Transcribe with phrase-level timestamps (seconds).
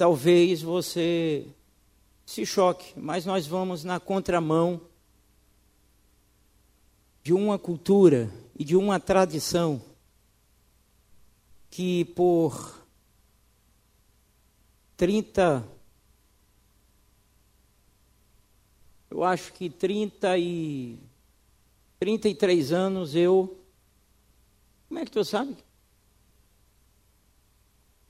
[0.00, 1.46] talvez você
[2.24, 4.80] se choque, mas nós vamos na contramão
[7.22, 9.78] de uma cultura e de uma tradição
[11.68, 12.82] que por
[14.96, 15.68] 30
[19.10, 20.98] eu acho que 30 e
[21.98, 23.54] 33 anos eu
[24.88, 25.54] Como é que tu sabe?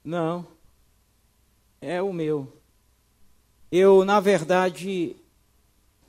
[0.05, 0.60] Não.
[1.81, 2.57] É o meu.
[3.71, 5.17] Eu, na verdade,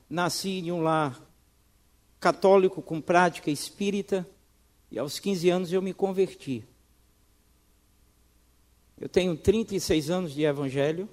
[0.10, 1.20] nasci em um lar
[2.20, 4.28] católico com prática espírita
[4.92, 6.64] e aos 15 anos eu me converti.
[9.00, 11.10] Eu tenho 36 anos de evangelho.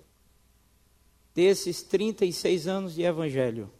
[1.35, 3.71] Desses 36 anos de evangelho,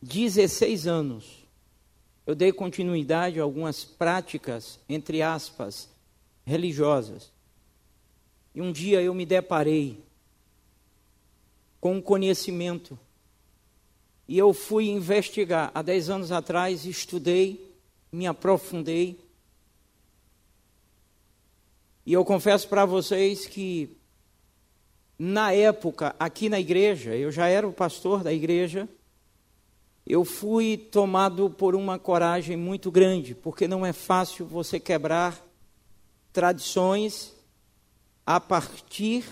[0.00, 1.48] 16 anos
[2.24, 5.88] eu dei continuidade a algumas práticas, entre aspas,
[6.44, 7.32] religiosas.
[8.54, 10.02] E um dia eu me deparei
[11.80, 12.98] com um conhecimento.
[14.26, 15.70] E eu fui investigar.
[15.74, 17.74] Há dez anos atrás, estudei,
[18.12, 19.18] me aprofundei.
[22.04, 23.96] E eu confesso para vocês que,
[25.18, 28.88] na época, aqui na igreja, eu já era o pastor da igreja,
[30.06, 35.38] eu fui tomado por uma coragem muito grande, porque não é fácil você quebrar
[36.32, 37.34] tradições
[38.28, 39.24] a partir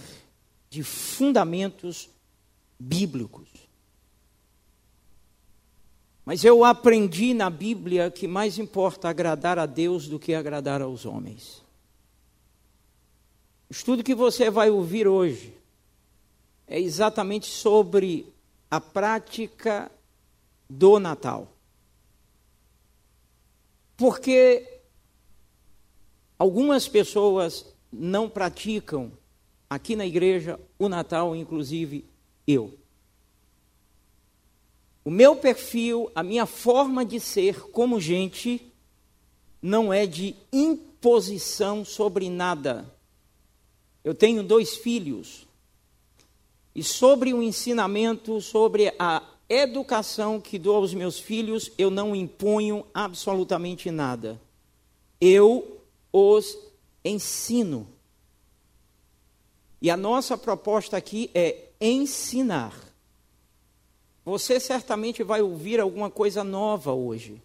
[0.71, 2.09] de fundamentos
[2.81, 3.47] bíblicos.
[6.25, 11.05] Mas eu aprendi na Bíblia que mais importa agradar a Deus do que agradar aos
[11.05, 11.63] homens.
[13.69, 15.55] O estudo que você vai ouvir hoje
[16.67, 18.33] é exatamente sobre
[18.71, 19.93] a prática
[20.71, 21.53] do Natal.
[23.95, 24.81] Porque
[26.39, 29.13] algumas pessoas não praticam
[29.69, 32.05] aqui na igreja o Natal, inclusive
[32.47, 32.73] eu.
[35.05, 38.73] O meu perfil, a minha forma de ser como gente,
[39.63, 42.93] não é de imposição sobre nada.
[44.05, 45.47] Eu tenho dois filhos.
[46.75, 52.85] E sobre o ensinamento, sobre a educação que dou aos meus filhos, eu não imponho
[52.93, 54.41] absolutamente nada.
[55.21, 55.81] Eu
[56.13, 56.59] os
[57.09, 57.89] ensino.
[59.81, 62.75] E a nossa proposta aqui é ensinar.
[64.25, 67.41] Você certamente vai ouvir alguma coisa nova hoje.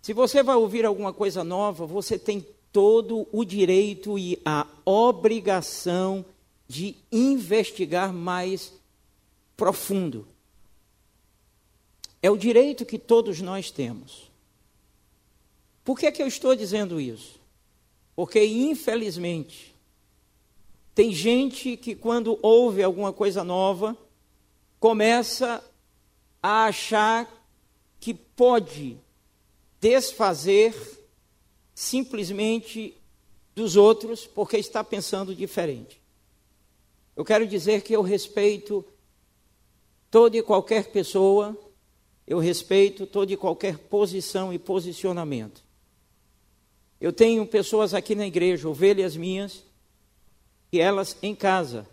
[0.00, 6.24] Se você vai ouvir alguma coisa nova, você tem todo o direito e a obrigação
[6.68, 8.72] de investigar mais
[9.56, 10.26] profundo.
[12.22, 14.30] É o direito que todos nós temos.
[15.84, 17.35] Por que, é que eu estou dizendo isso?
[18.16, 19.76] Porque, infelizmente,
[20.94, 23.94] tem gente que, quando ouve alguma coisa nova,
[24.80, 25.62] começa
[26.42, 27.30] a achar
[28.00, 28.96] que pode
[29.78, 30.74] desfazer
[31.74, 32.96] simplesmente
[33.54, 36.00] dos outros porque está pensando diferente.
[37.14, 38.82] Eu quero dizer que eu respeito
[40.10, 41.54] toda e qualquer pessoa,
[42.26, 45.65] eu respeito toda e qualquer posição e posicionamento.
[47.00, 49.64] Eu tenho pessoas aqui na igreja, ovelhas minhas,
[50.70, 51.86] que elas em casa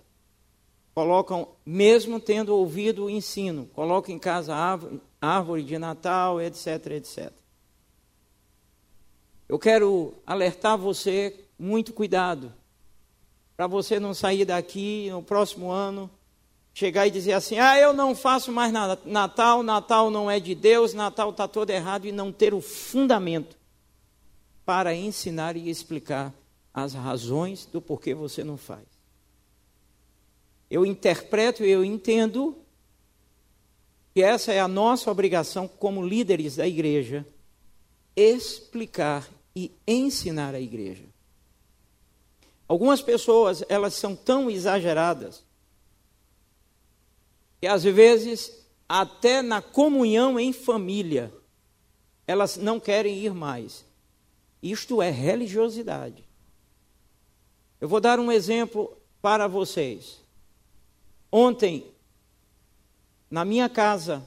[0.93, 4.55] colocam, mesmo tendo ouvido o ensino, colocam em casa
[5.19, 7.31] árvore, de Natal, etc, etc.
[9.49, 12.53] Eu quero alertar você, muito cuidado,
[13.57, 16.09] para você não sair daqui no próximo ano,
[16.73, 20.55] chegar e dizer assim: ah, eu não faço mais nada, Natal, Natal não é de
[20.55, 23.62] Deus, Natal está todo errado, e não ter o fundamento
[24.65, 26.33] para ensinar e explicar
[26.73, 28.85] as razões do porquê você não faz.
[30.69, 32.57] Eu interpreto e eu entendo
[34.13, 37.25] que essa é a nossa obrigação como líderes da igreja,
[38.15, 41.05] explicar e ensinar a igreja.
[42.67, 45.43] Algumas pessoas, elas são tão exageradas
[47.59, 51.33] que às vezes até na comunhão em família
[52.27, 53.85] elas não querem ir mais.
[54.63, 56.23] Isto é religiosidade.
[57.81, 60.21] Eu vou dar um exemplo para vocês.
[61.29, 61.91] Ontem,
[63.29, 64.25] na minha casa,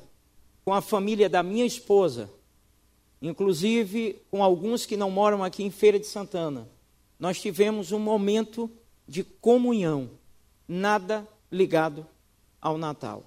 [0.63, 2.29] com a família da minha esposa,
[3.23, 6.69] inclusive com alguns que não moram aqui em Feira de Santana,
[7.19, 8.71] nós tivemos um momento
[9.09, 10.11] de comunhão,
[10.69, 12.07] nada ligado
[12.61, 13.25] ao Natal.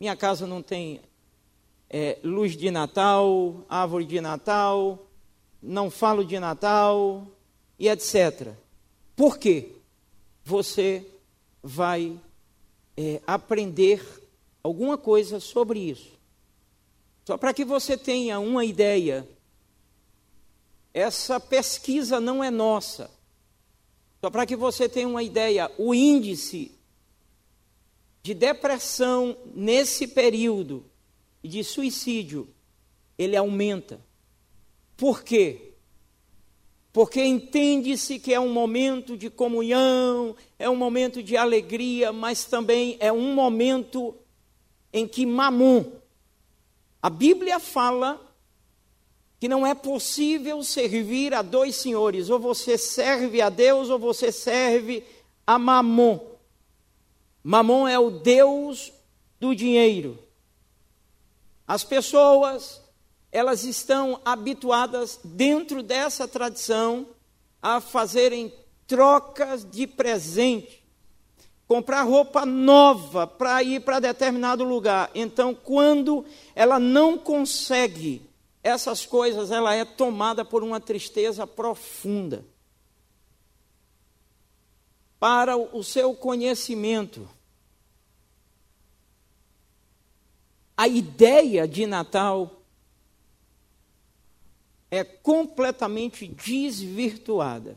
[0.00, 1.00] Minha casa não tem
[1.88, 5.06] é, luz de Natal, árvore de Natal,
[5.62, 7.26] não falo de Natal
[7.78, 8.54] e etc.
[9.14, 9.72] Por quê?
[10.44, 11.06] você
[11.62, 12.18] vai
[12.96, 14.02] é, aprender
[14.62, 16.18] alguma coisa sobre isso.
[17.24, 19.28] Só para que você tenha uma ideia,
[20.92, 23.10] essa pesquisa não é nossa.
[24.20, 26.72] Só para que você tenha uma ideia, o índice
[28.22, 30.84] de depressão nesse período
[31.42, 32.48] e de suicídio,
[33.16, 34.00] ele aumenta.
[35.02, 35.72] Por quê?
[36.92, 42.96] Porque entende-se que é um momento de comunhão, é um momento de alegria, mas também
[43.00, 44.14] é um momento
[44.92, 45.86] em que Mamon,
[47.02, 48.32] a Bíblia fala
[49.40, 54.30] que não é possível servir a dois senhores, ou você serve a Deus ou você
[54.30, 55.04] serve
[55.44, 56.20] a Mamon.
[57.42, 58.92] Mamon é o Deus
[59.40, 60.16] do dinheiro.
[61.66, 62.81] As pessoas,
[63.32, 67.06] elas estão habituadas dentro dessa tradição
[67.62, 68.52] a fazerem
[68.86, 70.84] trocas de presente,
[71.66, 75.10] comprar roupa nova para ir para determinado lugar.
[75.14, 78.20] Então, quando ela não consegue
[78.62, 82.44] essas coisas, ela é tomada por uma tristeza profunda
[85.18, 87.26] para o seu conhecimento.
[90.76, 92.61] A ideia de Natal
[94.92, 97.76] é completamente desvirtuada.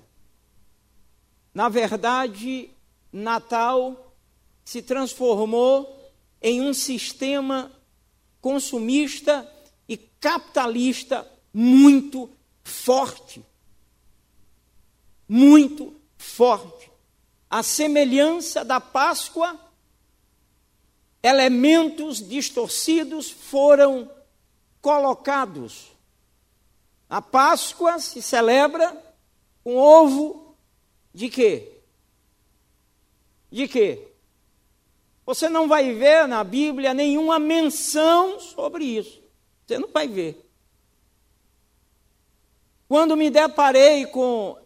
[1.51, 2.69] Na verdade,
[3.11, 4.13] Natal
[4.63, 7.71] se transformou em um sistema
[8.39, 9.51] consumista
[9.87, 12.29] e capitalista muito
[12.63, 13.43] forte.
[15.27, 16.91] Muito forte
[17.49, 19.57] a semelhança da Páscoa,
[21.23, 24.11] elementos distorcidos foram
[24.81, 25.94] colocados.
[27.09, 28.95] A Páscoa se celebra
[29.63, 30.55] com ovo
[31.13, 31.79] de quê?
[33.51, 34.07] De quê?
[35.25, 39.21] Você não vai ver na Bíblia nenhuma menção sobre isso.
[39.65, 40.45] Você não vai ver.
[42.87, 44.57] Quando me deparei com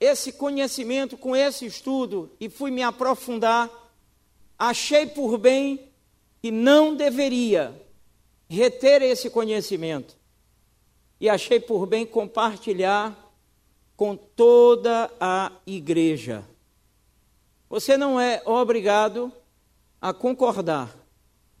[0.00, 3.70] esse conhecimento, com esse estudo e fui me aprofundar,
[4.58, 5.92] achei por bem
[6.40, 7.80] que não deveria
[8.48, 10.16] reter esse conhecimento
[11.20, 13.16] e achei por bem compartilhar
[13.96, 16.44] com toda a igreja.
[17.68, 19.32] Você não é obrigado
[20.00, 20.96] a concordar,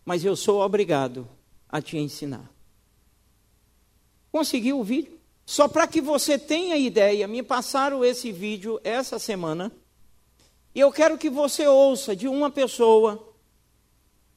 [0.04, 1.28] mas eu sou obrigado
[1.68, 2.50] a te ensinar.
[4.30, 5.18] Conseguiu o vídeo?
[5.44, 9.72] Só para que você tenha ideia, me passaram esse vídeo essa semana.
[10.74, 13.34] E eu quero que você ouça de uma pessoa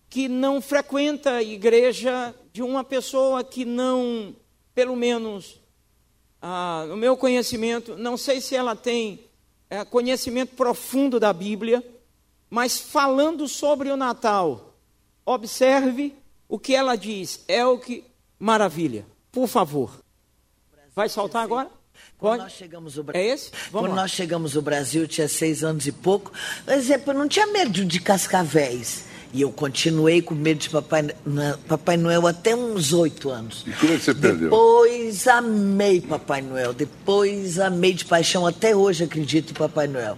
[0.09, 4.35] que não frequenta a igreja, de uma pessoa que não,
[4.81, 5.61] pelo menos
[6.41, 9.27] ah, no meu conhecimento, não sei se ela tem
[9.69, 11.85] é, conhecimento profundo da Bíblia,
[12.49, 14.73] mas falando sobre o Natal,
[15.23, 16.15] observe
[16.49, 17.43] o que ela diz.
[17.47, 18.03] É o que
[18.39, 19.05] maravilha.
[19.31, 20.01] Por favor.
[20.95, 21.69] Vai soltar agora?
[22.17, 23.51] Quando nós chegamos ao É esse?
[23.69, 24.01] Vamos Quando lá.
[24.01, 26.31] nós chegamos ao Brasil, tinha seis anos e pouco.
[26.65, 29.10] Por exemplo, eu não tinha medo de cascavéis.
[29.33, 33.63] E eu continuei com medo de Papai, Na- Papai Noel até uns oito anos.
[33.65, 34.49] E como é que você perdeu?
[34.49, 36.73] Depois amei Papai Noel.
[36.73, 38.45] Depois amei de paixão.
[38.45, 40.17] Até hoje acredito em Papai Noel.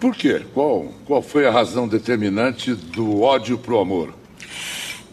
[0.00, 0.40] Por quê?
[0.54, 4.14] Qual, qual foi a razão determinante do ódio pro amor?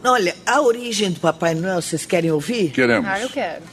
[0.03, 2.71] Olha, a origem do Papai Noel, vocês querem ouvir?
[2.71, 3.09] Queremos.
[3.09, 3.63] Ah, eu quero.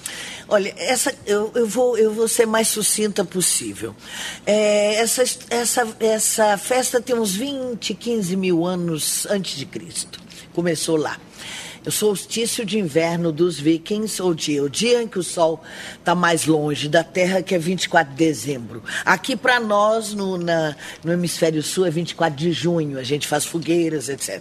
[0.48, 3.94] Olha, essa, eu, eu, vou, eu vou ser mais sucinta possível.
[4.44, 10.20] É, essa, essa, essa festa tem uns 20, 15 mil anos antes de Cristo.
[10.52, 11.18] Começou lá.
[11.86, 15.62] O solstício de inverno dos vikings, ou dia, o dia em que o sol
[15.98, 18.82] está mais longe da Terra, que é 24 de dezembro.
[19.04, 20.74] Aqui para nós, no, na,
[21.04, 24.40] no hemisfério sul, é 24 de junho, a gente faz fogueiras, etc.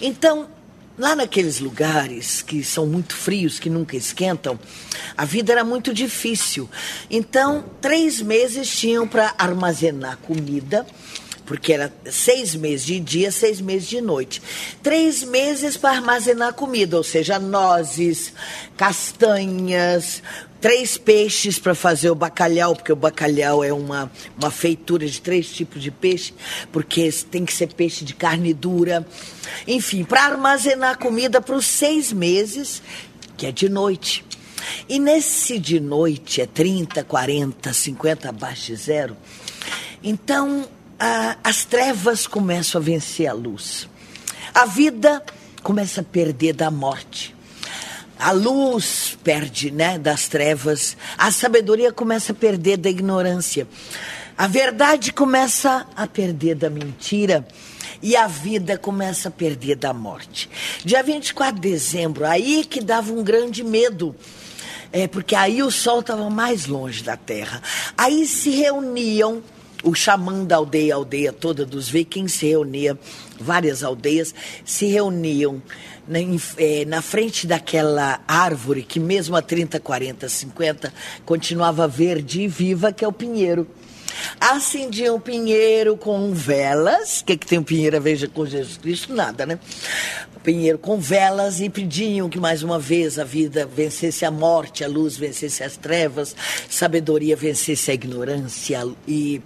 [0.00, 0.48] Então,
[0.98, 4.58] Lá naqueles lugares que são muito frios, que nunca esquentam,
[5.16, 6.68] a vida era muito difícil.
[7.10, 10.86] Então, três meses tinham para armazenar comida,
[11.46, 14.42] porque era seis meses de dia, seis meses de noite.
[14.82, 18.32] Três meses para armazenar comida, ou seja, nozes,
[18.76, 20.22] castanhas,
[20.62, 25.52] três peixes para fazer o bacalhau, porque o bacalhau é uma, uma feitura de três
[25.52, 26.32] tipos de peixe,
[26.70, 29.04] porque tem que ser peixe de carne dura.
[29.66, 32.80] Enfim, para armazenar comida para os seis meses,
[33.36, 34.24] que é de noite.
[34.88, 39.16] E nesse de noite é 30, 40, 50 abaixo de zero.
[40.00, 43.88] Então, a, as trevas começam a vencer a luz.
[44.54, 45.24] A vida
[45.60, 47.34] começa a perder da morte.
[48.22, 50.96] A luz perde, né, das trevas.
[51.18, 53.66] A sabedoria começa a perder da ignorância.
[54.38, 57.46] A verdade começa a perder da mentira
[58.00, 60.48] e a vida começa a perder da morte.
[60.84, 64.14] Dia 24 de dezembro, aí que dava um grande medo.
[64.92, 67.60] É, porque aí o sol estava mais longe da terra.
[67.96, 69.42] Aí se reuniam
[69.82, 72.98] o xamã da aldeia, aldeia toda dos vikings se reunia,
[73.40, 74.34] várias aldeias
[74.64, 75.62] se reuniam
[76.06, 76.18] na,
[76.56, 80.92] é, na, frente daquela árvore que mesmo a 30, 40, 50
[81.24, 83.66] continuava verde e viva, que é o pinheiro.
[84.40, 87.20] Acendiam o pinheiro com velas.
[87.20, 89.14] O que, que tem o pinheiro a ver com Jesus Cristo?
[89.14, 89.58] Nada, né?
[90.42, 94.88] Pinheiro com velas e pediam que mais uma vez a vida vencesse a morte, a
[94.88, 96.34] luz vencesse as trevas,
[96.68, 99.40] sabedoria vencesse a ignorância e,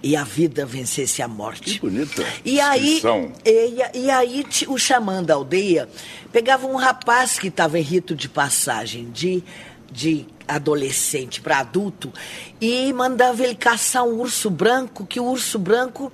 [0.00, 1.74] e a vida vencesse a morte.
[1.74, 2.24] Que bonita.
[2.44, 3.02] E aí,
[3.44, 5.88] e, e aí o xamã da aldeia
[6.32, 9.42] pegava um rapaz que estava em rito de passagem de,
[9.90, 12.12] de adolescente para adulto
[12.60, 16.10] e mandava ele caçar um urso branco, que o urso branco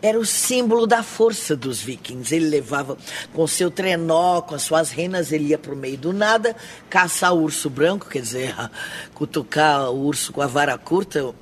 [0.00, 2.34] era o símbolo da força dos vikings.
[2.34, 2.96] Ele levava
[3.32, 6.56] com seu trenó, com as suas renas, ele ia para o meio do nada
[6.88, 8.54] caçar o urso branco, quer dizer,
[9.14, 11.34] cutucar o urso com a vara curta, um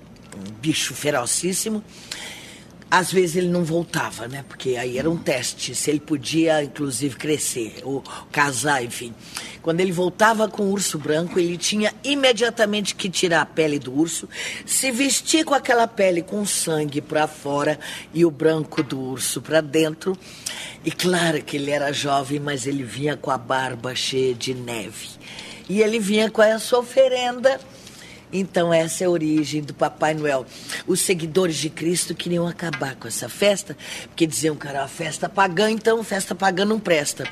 [0.60, 1.82] bicho ferocíssimo.
[2.96, 4.44] Às vezes ele não voltava, né?
[4.46, 9.12] Porque aí era um teste, se ele podia, inclusive, crescer ou casar, enfim.
[9.60, 13.92] Quando ele voltava com o urso branco, ele tinha imediatamente que tirar a pele do
[13.92, 14.28] urso,
[14.64, 17.80] se vestir com aquela pele com sangue para fora
[18.12, 20.16] e o branco do urso para dentro.
[20.84, 25.08] E claro que ele era jovem, mas ele vinha com a barba cheia de neve.
[25.68, 27.58] E ele vinha com a sua oferenda
[28.36, 30.44] então, essa é a origem do Papai Noel.
[30.88, 33.76] Os seguidores de Cristo queriam acabar com essa festa,
[34.08, 37.28] porque diziam que era uma festa pagã, então festa pagã não presta.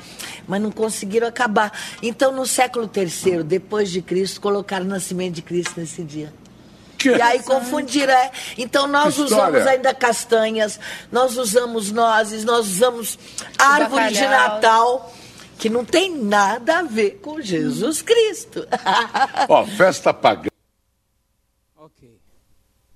[0.47, 1.77] Mas não conseguiram acabar.
[2.01, 6.33] Então, no século III, depois de Cristo, colocaram o nascimento de Cristo nesse dia.
[6.97, 8.13] Que e aí confundiram.
[8.13, 8.31] É.
[8.57, 10.79] Então nós usamos ainda castanhas,
[11.11, 13.19] nós usamos nozes, nós usamos
[13.57, 15.13] árvore de Natal
[15.57, 18.65] que não tem nada a ver com Jesus Cristo.
[19.47, 20.52] Ó, festa pagã.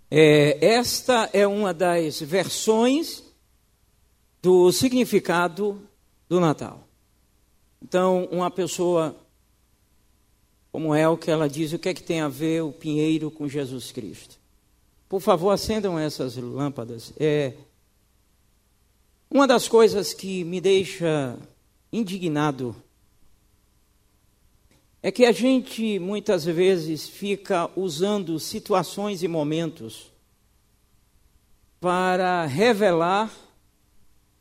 [0.10, 3.24] É, esta é uma das versões
[4.42, 5.82] do significado
[6.30, 6.88] do Natal.
[7.82, 9.16] Então, uma pessoa
[10.72, 13.48] como El, que ela diz o que é que tem a ver o pinheiro com
[13.48, 14.38] Jesus Cristo.
[15.10, 17.12] Por favor, acendam essas lâmpadas.
[17.20, 17.54] É
[19.30, 21.38] uma das coisas que me deixa
[21.92, 22.76] indignado
[25.08, 30.12] é que a gente muitas vezes fica usando situações e momentos
[31.80, 33.34] para revelar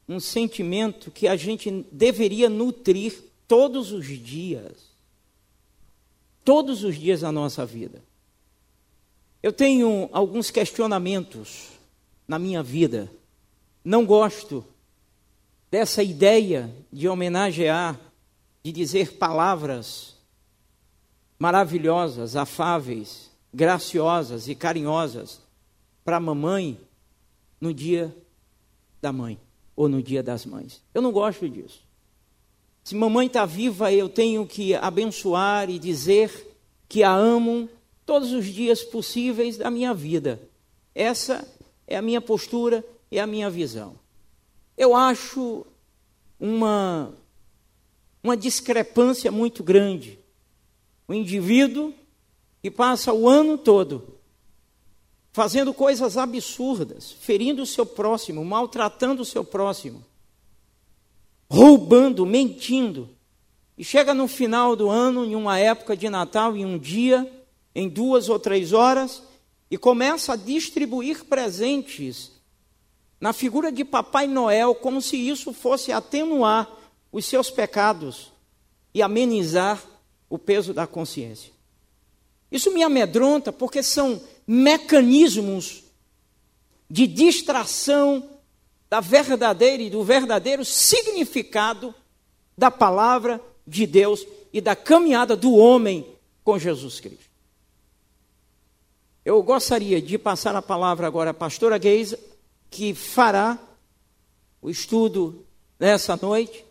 [0.08, 4.90] um sentimento que a gente deveria nutrir todos os dias.
[6.44, 8.02] Todos os dias da nossa vida.
[9.40, 11.68] Eu tenho alguns questionamentos
[12.26, 13.08] na minha vida.
[13.85, 14.64] Não gosto
[15.70, 18.00] dessa ideia de homenagear,
[18.64, 20.15] de dizer palavras
[21.38, 25.40] maravilhosas, afáveis, graciosas e carinhosas
[26.04, 26.78] para a mamãe
[27.60, 28.14] no dia
[29.00, 29.38] da mãe
[29.74, 30.82] ou no dia das mães.
[30.94, 31.84] Eu não gosto disso.
[32.84, 36.56] Se mamãe está viva, eu tenho que abençoar e dizer
[36.88, 37.68] que a amo
[38.04, 40.40] todos os dias possíveis da minha vida.
[40.94, 41.46] Essa
[41.86, 43.98] é a minha postura e a minha visão.
[44.76, 45.66] Eu acho
[46.38, 47.12] uma,
[48.22, 50.18] uma discrepância muito grande
[51.08, 51.94] o indivíduo
[52.62, 54.16] que passa o ano todo
[55.36, 60.02] fazendo coisas absurdas, ferindo o seu próximo, maltratando o seu próximo,
[61.50, 63.10] roubando, mentindo,
[63.76, 67.30] e chega no final do ano, em uma época de Natal, em um dia,
[67.75, 69.22] em duas ou três horas,
[69.70, 72.32] e começa a distribuir presentes
[73.20, 76.66] na figura de Papai Noel, como se isso fosse atenuar
[77.12, 78.32] os seus pecados
[78.94, 79.82] e amenizar
[80.28, 81.52] o peso da consciência.
[82.50, 85.85] Isso me amedronta porque são mecanismos
[86.88, 88.28] de distração
[88.88, 91.95] da verdadeira e do verdadeiro significado
[92.56, 96.06] da palavra de Deus e da caminhada do homem
[96.45, 97.26] com Jesus Cristo.
[99.25, 102.18] Eu gostaria de passar a palavra agora à pastora Geisa,
[102.71, 103.59] que fará
[104.62, 105.45] o estudo
[105.78, 106.64] nessa noite,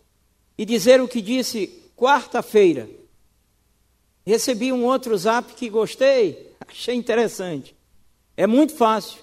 [0.58, 2.90] e dizer o que disse quarta-feira
[4.26, 7.76] Recebi um outro zap que gostei, achei interessante.
[8.36, 9.20] É muito fácil.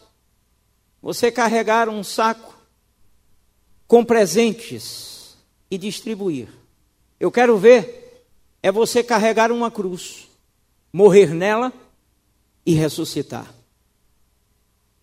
[1.00, 2.56] Você carregar um saco
[3.88, 5.36] com presentes
[5.70, 6.48] e distribuir.
[7.18, 8.02] Eu quero ver
[8.62, 10.28] é você carregar uma cruz,
[10.92, 11.72] morrer nela
[12.64, 13.52] e ressuscitar.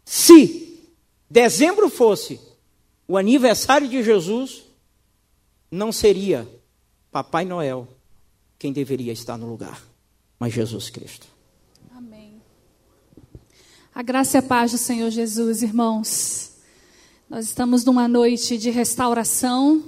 [0.06, 0.80] Se
[1.30, 2.40] dezembro fosse
[3.08, 4.64] o aniversário de Jesus,
[5.70, 6.48] não seria
[7.12, 7.88] Papai Noel
[8.58, 9.82] quem deveria estar no lugar,
[10.40, 11.28] mas Jesus Cristo.
[11.96, 12.42] Amém.
[13.94, 16.54] A graça e a paz do Senhor Jesus, irmãos.
[17.30, 19.84] Nós estamos numa noite de restauração,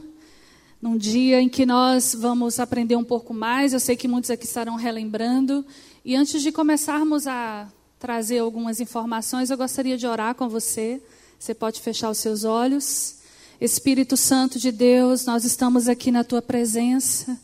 [0.82, 3.74] num dia em que nós vamos aprender um pouco mais.
[3.74, 5.66] Eu sei que muitos aqui estarão relembrando.
[6.04, 7.68] E antes de começarmos a
[7.98, 11.02] trazer algumas informações, eu gostaria de orar com você.
[11.40, 13.16] Você pode fechar os seus olhos.
[13.60, 17.40] Espírito Santo de Deus, nós estamos aqui na tua presença,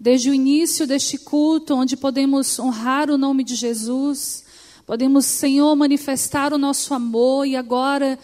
[0.00, 4.42] desde o início deste culto, onde podemos honrar o nome de Jesus,
[4.86, 8.18] podemos, Senhor, manifestar o nosso amor e agora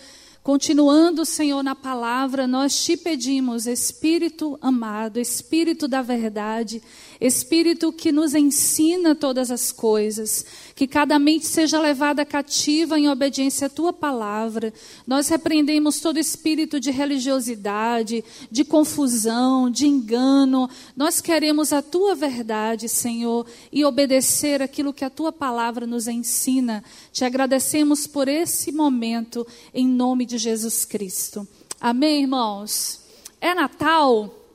[0.47, 6.81] Continuando, Senhor, na palavra, nós te pedimos, Espírito amado, Espírito da verdade,
[7.21, 10.45] Espírito que nos ensina todas as coisas,
[10.75, 14.73] que cada mente seja levada cativa em obediência à tua palavra.
[15.07, 20.69] Nós repreendemos todo espírito de religiosidade, de confusão, de engano.
[20.97, 26.85] Nós queremos a tua verdade, Senhor, e obedecer aquilo que a tua palavra nos ensina.
[27.13, 31.47] Te agradecemos por esse momento, em nome de Jesus Cristo.
[31.81, 33.01] Amém, irmãos?
[33.41, 34.46] É Natal.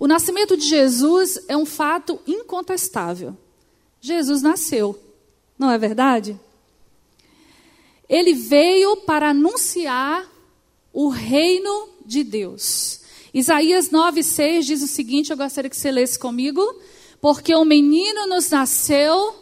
[0.00, 3.36] O nascimento de Jesus é um fato incontestável.
[4.00, 4.98] Jesus nasceu,
[5.58, 6.40] não é verdade?
[8.08, 10.26] Ele veio para anunciar
[10.90, 13.02] o reino de Deus.
[13.32, 16.62] Isaías 9,6 diz o seguinte: eu gostaria que você lesse comigo.
[17.20, 19.34] Porque o um menino nos nasceu,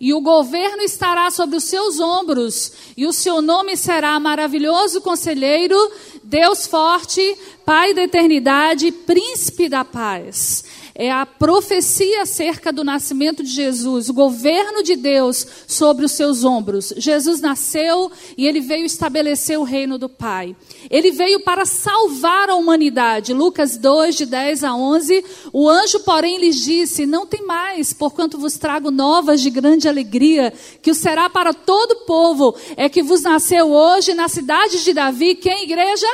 [0.00, 5.76] e o governo estará sobre os seus ombros, e o seu nome será maravilhoso conselheiro,
[6.22, 10.64] Deus forte, Pai da eternidade, príncipe da paz
[11.00, 16.44] é a profecia acerca do nascimento de Jesus, o governo de Deus sobre os seus
[16.44, 16.92] ombros.
[16.94, 20.54] Jesus nasceu e ele veio estabelecer o reino do Pai.
[20.90, 23.32] Ele veio para salvar a humanidade.
[23.32, 25.24] Lucas 2, de 10 a 11.
[25.54, 30.52] O anjo, porém, lhes disse: Não tem mais, porquanto vos trago novas de grande alegria,
[30.82, 32.54] que o será para todo o povo.
[32.76, 36.06] É que vos nasceu hoje na cidade de Davi, quem igreja?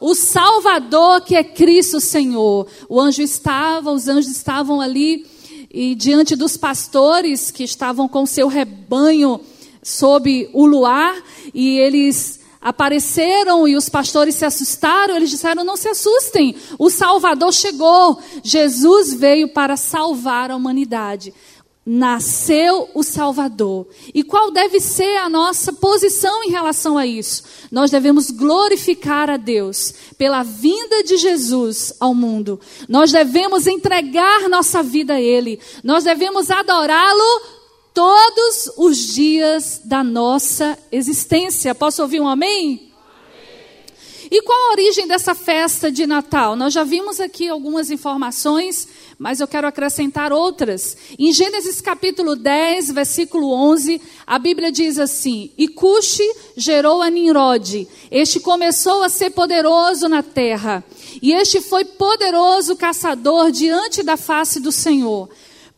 [0.00, 2.66] O Salvador que é Cristo Senhor.
[2.88, 5.26] O anjo estava, os anjos estavam ali
[5.70, 9.40] e diante dos pastores que estavam com seu rebanho
[9.82, 11.14] sob o luar
[11.54, 17.52] e eles apareceram e os pastores se assustaram, eles disseram: "Não se assustem, o Salvador
[17.52, 18.18] chegou.
[18.42, 21.32] Jesus veio para salvar a humanidade."
[21.84, 23.86] Nasceu o Salvador.
[24.14, 27.42] E qual deve ser a nossa posição em relação a isso?
[27.70, 32.60] Nós devemos glorificar a Deus pela vinda de Jesus ao mundo.
[32.88, 35.58] Nós devemos entregar nossa vida a Ele.
[35.82, 37.42] Nós devemos adorá-lo
[37.94, 41.74] todos os dias da nossa existência.
[41.74, 42.90] Posso ouvir um amém?
[44.30, 46.54] E qual a origem dessa festa de Natal?
[46.54, 48.86] Nós já vimos aqui algumas informações
[49.20, 50.96] mas eu quero acrescentar outras.
[51.18, 57.86] Em Gênesis capítulo 10, versículo 11, a Bíblia diz assim: E Cuxi gerou a Nimrod.
[58.10, 60.82] Este começou a ser poderoso na terra.
[61.20, 65.28] E este foi poderoso caçador diante da face do Senhor.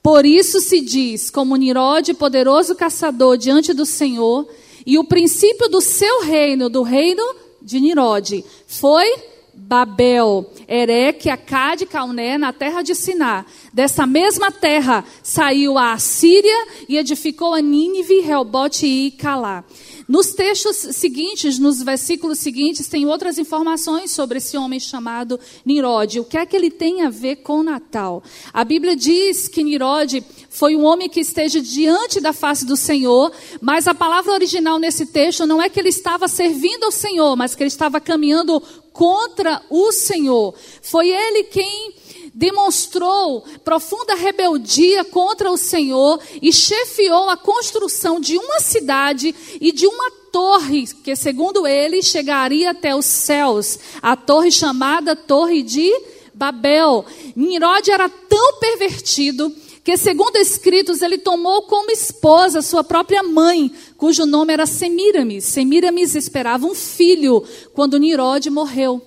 [0.01, 4.47] Por isso se diz, como Nimrod, poderoso caçador diante do Senhor,
[4.87, 7.25] e o princípio do seu reino, do reino
[7.61, 9.32] de Nimrod, foi
[9.64, 13.46] Babel, Ereque, Acade, Cauné, na terra de Siná.
[13.72, 19.64] Dessa mesma terra saiu a Assíria e edificou a Nínive, Reobote e Calá.
[20.09, 26.18] Nos textos seguintes, nos versículos seguintes, tem outras informações sobre esse homem chamado Nirode.
[26.18, 28.22] O que é que ele tem a ver com Natal?
[28.53, 33.33] A Bíblia diz que Nirode foi um homem que esteja diante da face do Senhor,
[33.61, 37.55] mas a palavra original nesse texto não é que ele estava servindo ao Senhor, mas
[37.55, 38.62] que ele estava caminhando
[38.93, 40.55] contra o Senhor.
[40.83, 41.95] Foi ele quem
[42.35, 49.87] demonstrou profunda rebeldia contra o Senhor e chefiou a construção de uma cidade e de
[49.87, 55.93] uma torre que, segundo ele, chegaria até os céus, a torre chamada Torre de
[56.33, 57.05] Babel.
[57.37, 64.25] Nimrod era tão pervertido que, segundo escritos, ele tomou como esposa sua própria mãe, cujo
[64.25, 65.45] nome era Semiramis.
[65.45, 67.42] Semiramis esperava um filho
[67.75, 69.03] quando Nimrod morreu.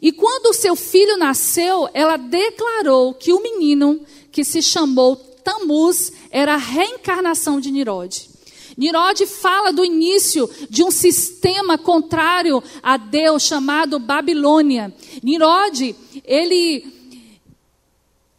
[0.00, 6.54] E quando seu filho nasceu, ela declarou que o menino, que se chamou Tamuz, era
[6.54, 8.28] a reencarnação de Nirod.
[8.76, 14.94] Nirod fala do início de um sistema contrário a Deus chamado Babilônia.
[15.22, 16.86] Nirod, ele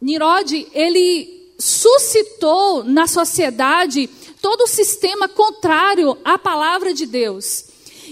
[0.00, 4.08] Nirod, ele suscitou na sociedade
[4.40, 7.66] todo o sistema contrário à palavra de Deus.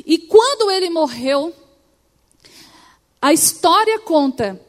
[0.06, 1.52] E quando ele morreu,
[3.20, 4.60] a história conta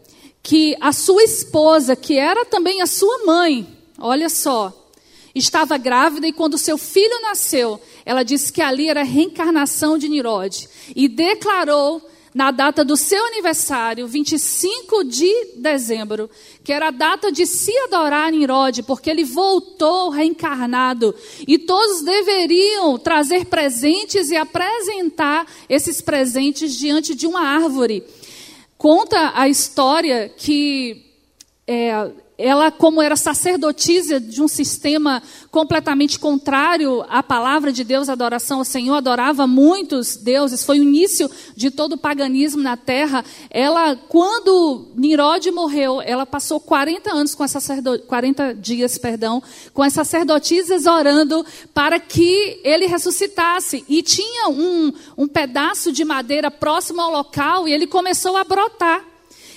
[0.43, 3.67] que a sua esposa, que era também a sua mãe,
[3.99, 4.73] olha só,
[5.34, 10.10] estava grávida e quando seu filho nasceu, ela disse que ali era a reencarnação de
[10.10, 12.01] Nirode e declarou
[12.33, 16.29] na data do seu aniversário, 25 de dezembro,
[16.63, 21.13] que era a data de se adorar Nirode, porque ele voltou reencarnado
[21.45, 28.03] e todos deveriam trazer presentes e apresentar esses presentes diante de uma árvore.
[28.77, 31.05] Conta a história que
[31.67, 32.11] é,
[32.41, 38.60] ela, como era sacerdotisa de um sistema completamente contrário à palavra de Deus, a adoração
[38.60, 43.23] ao Senhor, adorava muitos deuses, foi o início de todo o paganismo na terra.
[43.49, 47.56] Ela, quando Nirode morreu, ela passou 40 anos com as
[48.08, 49.41] 40 dias, perdão,
[49.73, 53.86] com as sacerdotisas orando para que ele ressuscitasse.
[53.88, 59.11] E tinha um, um pedaço de madeira próximo ao local e ele começou a brotar.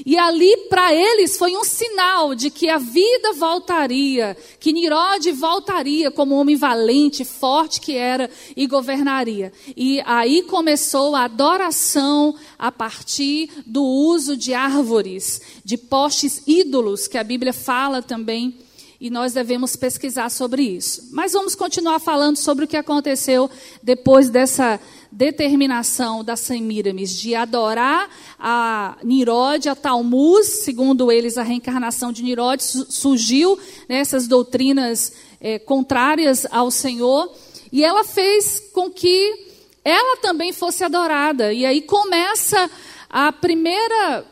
[0.04, 6.10] E ali, para eles, foi um sinal de que a vida voltaria, que Nirode voltaria
[6.10, 9.52] como homem valente, forte que era e governaria.
[9.76, 17.18] E aí começou a adoração a partir do uso de árvores, de postes ídolos, que
[17.18, 18.63] a Bíblia fala também
[19.04, 21.10] e nós devemos pesquisar sobre isso.
[21.12, 23.50] Mas vamos continuar falando sobre o que aconteceu
[23.82, 24.80] depois dessa
[25.12, 32.62] determinação das Semíramis de adorar a Nirode, a Talmuz, segundo eles a reencarnação de Nirode
[32.62, 37.30] surgiu nessas né, doutrinas é, contrárias ao Senhor
[37.70, 39.50] e ela fez com que
[39.84, 41.52] ela também fosse adorada.
[41.52, 42.70] E aí começa
[43.10, 44.24] a primeira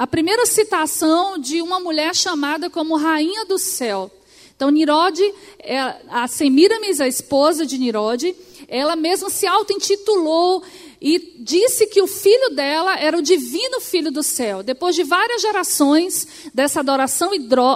[0.00, 4.10] a primeira citação de uma mulher chamada como Rainha do Céu.
[4.56, 5.22] Então, Nirode,
[5.58, 8.34] é, a Semiramis, a esposa de Nirode,
[8.66, 10.62] ela mesma se auto-intitulou
[11.02, 14.62] e disse que o filho dela era o divino filho do céu.
[14.62, 17.32] Depois de várias gerações dessa adoração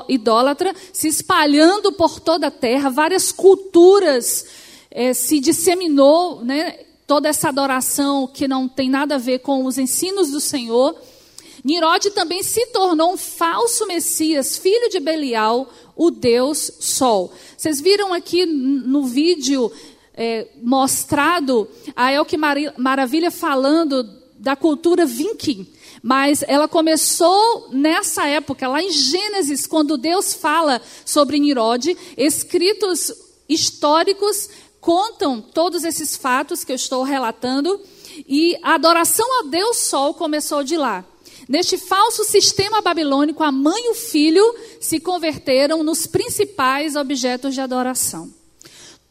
[0.08, 4.46] idólatra se espalhando por toda a terra, várias culturas
[4.90, 9.76] é, se disseminou, né, toda essa adoração que não tem nada a ver com os
[9.76, 10.96] ensinos do Senhor.
[11.64, 17.32] Nirode também se tornou um falso Messias, filho de Belial, o Deus Sol.
[17.56, 19.72] Vocês viram aqui no vídeo
[20.12, 22.36] é, mostrado a Elke
[22.76, 24.04] Maravilha falando
[24.38, 25.66] da cultura viking.
[26.02, 33.10] Mas ela começou nessa época, lá em Gênesis, quando Deus fala sobre Nirode, escritos
[33.48, 34.50] históricos
[34.82, 37.80] contam todos esses fatos que eu estou relatando,
[38.28, 41.02] e a adoração a Deus Sol começou de lá.
[41.48, 44.42] Neste falso sistema babilônico, a mãe e o filho
[44.80, 48.32] se converteram nos principais objetos de adoração.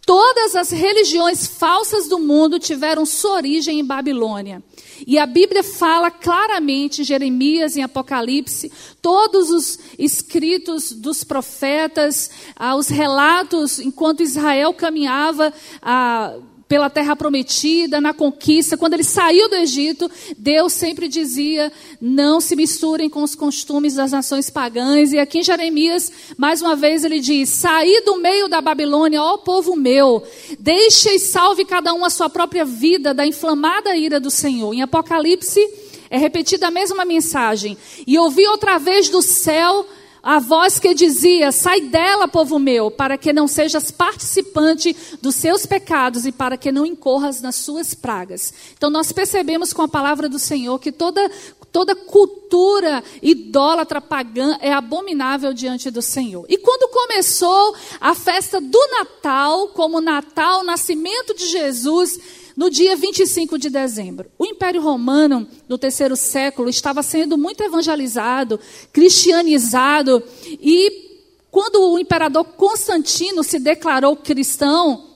[0.05, 4.61] Todas as religiões falsas do mundo tiveram sua origem em Babilônia.
[5.07, 12.75] E a Bíblia fala claramente, em Jeremias, em Apocalipse, todos os escritos dos profetas, ah,
[12.75, 16.37] os relatos, enquanto Israel caminhava ah,
[16.73, 18.75] pela terra prometida, na conquista.
[18.75, 24.11] Quando ele saiu do Egito, Deus sempre dizia: não se misturem com os costumes das
[24.11, 25.13] nações pagãs.
[25.13, 29.37] E aqui em Jeremias, mais uma vez, ele diz: saí do meio da Babilônia, ó
[29.37, 30.23] povo meu,
[30.57, 34.73] deixe e salve cada um a sua própria vida da inflamada ira do Senhor.
[34.73, 35.61] Em Apocalipse,
[36.09, 37.77] é repetida a mesma mensagem.
[38.07, 39.85] E ouvi outra vez do céu
[40.23, 45.65] a voz que dizia: Sai dela, povo meu, para que não sejas participante dos seus
[45.65, 48.53] pecados e para que não incorras nas suas pragas.
[48.77, 51.29] Então, nós percebemos com a palavra do Senhor que toda,
[51.73, 56.45] toda cultura idólatra pagã é abominável diante do Senhor.
[56.47, 62.17] E quando começou a festa do Natal, como Natal, nascimento de Jesus,
[62.55, 68.59] no dia 25 de dezembro, o Império Romano, no terceiro século, estava sendo muito evangelizado,
[68.91, 71.11] cristianizado, e
[71.49, 75.13] quando o imperador Constantino se declarou cristão,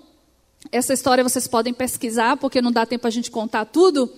[0.71, 4.11] essa história vocês podem pesquisar, porque não dá tempo a gente contar tudo.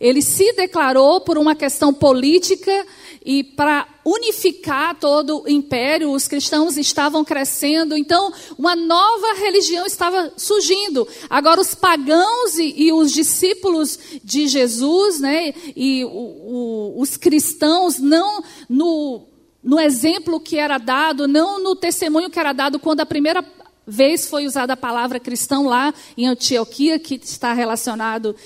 [0.00, 2.86] Ele se declarou por uma questão política
[3.24, 10.32] e para unificar todo o império, os cristãos estavam crescendo, então uma nova religião estava
[10.36, 11.06] surgindo.
[11.28, 17.98] Agora os pagãos e, e os discípulos de Jesus, né, e o, o, os cristãos
[17.98, 19.26] não no
[19.60, 23.44] no exemplo que era dado, não no testemunho que era dado quando a primeira
[23.88, 28.36] vez foi usada a palavra cristão lá em Antioquia, que está relacionado,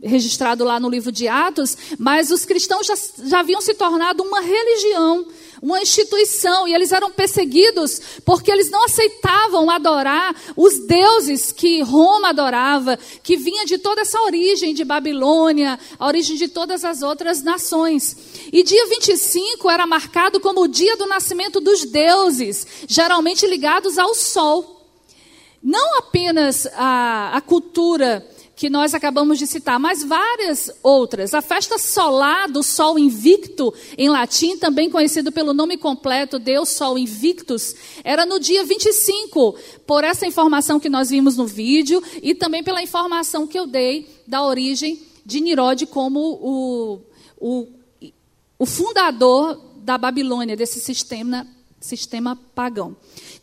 [0.00, 2.94] registrado lá no livro de Atos, mas os cristãos já,
[3.24, 5.26] já haviam se tornado uma religião,
[5.60, 12.28] uma instituição e eles eram perseguidos porque eles não aceitavam adorar os deuses que Roma
[12.28, 17.42] adorava, que vinha de toda essa origem de Babilônia, a origem de todas as outras
[17.42, 18.16] nações.
[18.52, 24.14] E dia 25 era marcado como o dia do nascimento dos deuses, geralmente ligados ao
[24.14, 24.75] sol.
[25.66, 28.24] Não apenas a, a cultura
[28.54, 31.34] que nós acabamos de citar, mas várias outras.
[31.34, 36.96] A festa solar do Sol Invicto, em latim, também conhecido pelo nome completo, Deus Sol
[36.96, 37.74] Invictus,
[38.04, 42.80] era no dia 25, por essa informação que nós vimos no vídeo e também pela
[42.80, 47.00] informação que eu dei da origem de Nirod como o,
[47.40, 47.66] o,
[48.56, 51.44] o fundador da Babilônia, desse sistema,
[51.80, 52.96] sistema pagão.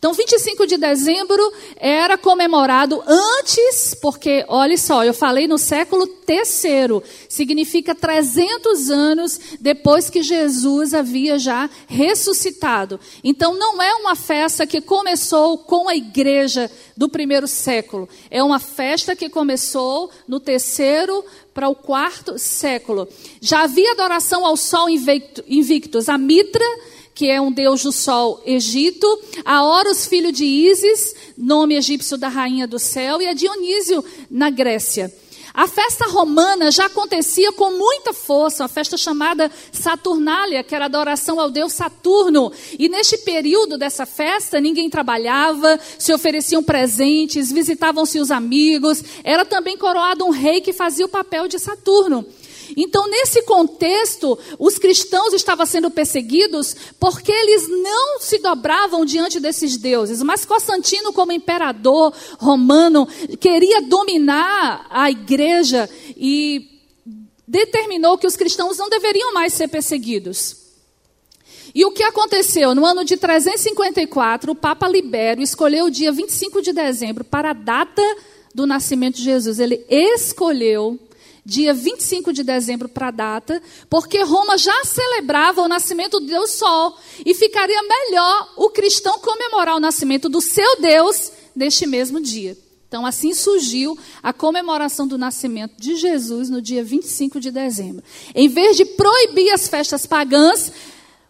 [0.03, 1.41] Então, 25 de dezembro
[1.77, 10.09] era comemorado antes, porque, olha só, eu falei no século terceiro, significa 300 anos depois
[10.09, 12.99] que Jesus havia já ressuscitado.
[13.23, 18.59] Então, não é uma festa que começou com a igreja do primeiro século, é uma
[18.59, 23.07] festa que começou no terceiro para o quarto século.
[23.39, 26.65] Já havia adoração ao sol invictus, a Mitra
[27.13, 29.07] que é um deus do sol Egito,
[29.45, 34.49] a Horus, filho de Ísis, nome egípcio da rainha do céu, e a Dionísio na
[34.49, 35.13] Grécia.
[35.53, 41.39] A festa romana já acontecia com muita força, uma festa chamada Saturnália, que era adoração
[41.39, 42.51] ao deus Saturno.
[42.79, 49.03] E neste período dessa festa, ninguém trabalhava, se ofereciam presentes, visitavam-se os amigos.
[49.23, 52.25] Era também coroado um rei que fazia o papel de Saturno.
[52.75, 59.77] Então, nesse contexto, os cristãos estavam sendo perseguidos porque eles não se dobravam diante desses
[59.77, 60.21] deuses.
[60.21, 63.07] Mas Constantino, como imperador romano,
[63.39, 66.69] queria dominar a igreja e
[67.47, 70.63] determinou que os cristãos não deveriam mais ser perseguidos.
[71.75, 72.75] E o que aconteceu?
[72.75, 77.53] No ano de 354, o Papa Libério escolheu o dia 25 de dezembro para a
[77.53, 78.01] data
[78.53, 79.59] do nascimento de Jesus.
[79.59, 80.99] Ele escolheu
[81.45, 86.51] dia 25 de dezembro para a data, porque Roma já celebrava o nascimento do Deus
[86.51, 92.57] Sol e ficaria melhor o cristão comemorar o nascimento do seu Deus neste mesmo dia.
[92.87, 98.03] Então, assim surgiu a comemoração do nascimento de Jesus no dia 25 de dezembro.
[98.35, 100.71] Em vez de proibir as festas pagãs,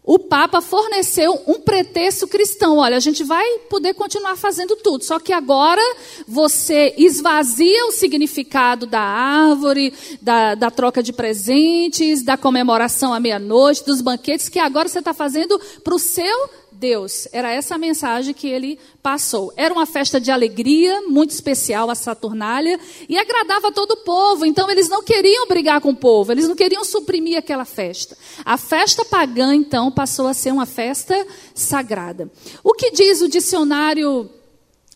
[0.04, 2.78] o Papa forneceu um pretexto cristão.
[2.78, 5.82] Olha, a gente vai poder continuar fazendo tudo, só que agora
[6.28, 13.86] você esvazia o significado da árvore, da, da troca de presentes, da comemoração à meia-noite,
[13.86, 17.28] dos banquetes, que agora você está fazendo para o seu Deus.
[17.32, 19.54] Era essa a mensagem que ele passou.
[19.56, 24.46] Era uma festa de alegria, muito especial a Saturnália, e agradava todo o povo.
[24.46, 28.18] Então eles não queriam brigar com o povo, eles não queriam suprimir aquela festa.
[28.44, 32.30] A festa pagã, então, passou a ser uma festa sagrada.
[32.64, 34.30] O que diz o dicionário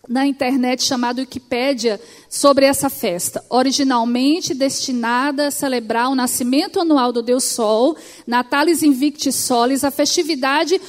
[0.08, 7.22] na internet chamado Wikipédia sobre essa festa, originalmente destinada a celebrar o nascimento anual do
[7.22, 10.80] Deus Sol, Natalis Invicti Solis, a festividade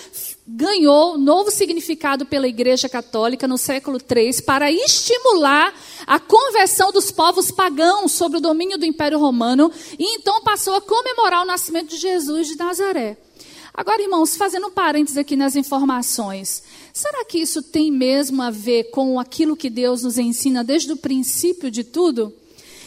[0.51, 5.75] ganhou novo significado pela Igreja Católica no século III para estimular
[6.07, 10.81] a conversão dos povos pagãos sobre o domínio do Império Romano e então passou a
[10.81, 13.19] comemorar o nascimento de Jesus de Nazaré.
[13.75, 16.63] Agora, irmãos, fazendo um parênteses aqui nas informações,
[16.95, 20.97] será que isso tem mesmo a ver com aquilo que Deus nos ensina desde o
[20.97, 22.35] princípio de tudo?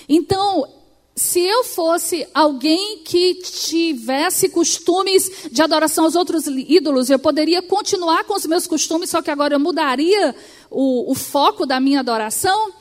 [0.10, 0.68] Então,
[1.16, 8.24] se eu fosse alguém que tivesse costumes de adoração aos outros ídolos, eu poderia continuar
[8.24, 10.34] com os meus costumes, só que agora eu mudaria
[10.70, 12.72] o, o foco da minha adoração.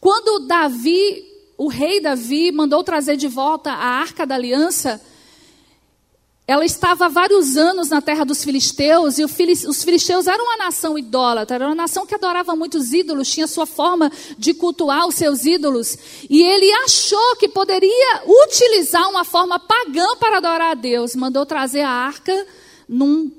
[0.00, 1.24] Quando Davi,
[1.56, 5.00] o rei Davi, mandou trazer de volta a arca da aliança,
[6.48, 10.96] ela estava há vários anos na terra dos filisteus, e os filisteus eram uma nação
[10.96, 15.44] idólatra, era uma nação que adorava muitos ídolos, tinha sua forma de cultuar os seus
[15.44, 15.98] ídolos.
[16.30, 21.16] E ele achou que poderia utilizar uma forma pagã para adorar a Deus.
[21.16, 22.46] Mandou trazer a arca
[22.88, 23.32] num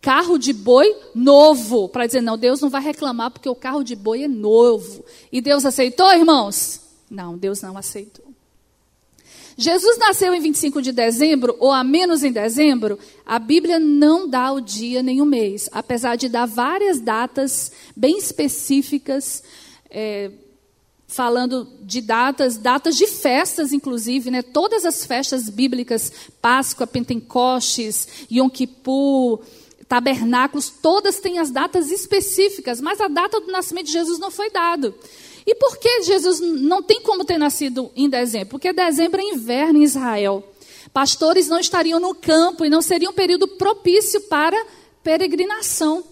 [0.00, 3.96] carro de boi novo, para dizer: não, Deus não vai reclamar porque o carro de
[3.96, 5.04] boi é novo.
[5.32, 6.80] E Deus aceitou, irmãos?
[7.10, 8.35] Não, Deus não aceitou.
[9.56, 14.52] Jesus nasceu em 25 de dezembro, ou a menos em dezembro, a Bíblia não dá
[14.52, 19.42] o dia nem o mês, apesar de dar várias datas bem específicas,
[19.88, 20.30] é,
[21.06, 24.42] falando de datas, datas de festas, inclusive, né?
[24.42, 29.40] todas as festas bíblicas, Páscoa, Pentecostes, Yom Kippur,
[29.88, 34.50] tabernáculos, todas têm as datas específicas, mas a data do nascimento de Jesus não foi
[34.50, 34.94] dado.
[35.46, 38.48] E por que Jesus não tem como ter nascido em dezembro?
[38.48, 40.42] Porque dezembro é inverno em Israel.
[40.92, 44.56] Pastores não estariam no campo e não seria um período propício para
[45.04, 46.02] peregrinação.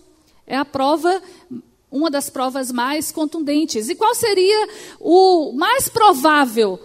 [0.47, 1.21] É a prova,
[1.91, 3.89] uma das provas mais contundentes.
[3.89, 4.69] E qual seria
[5.01, 6.79] o mais provável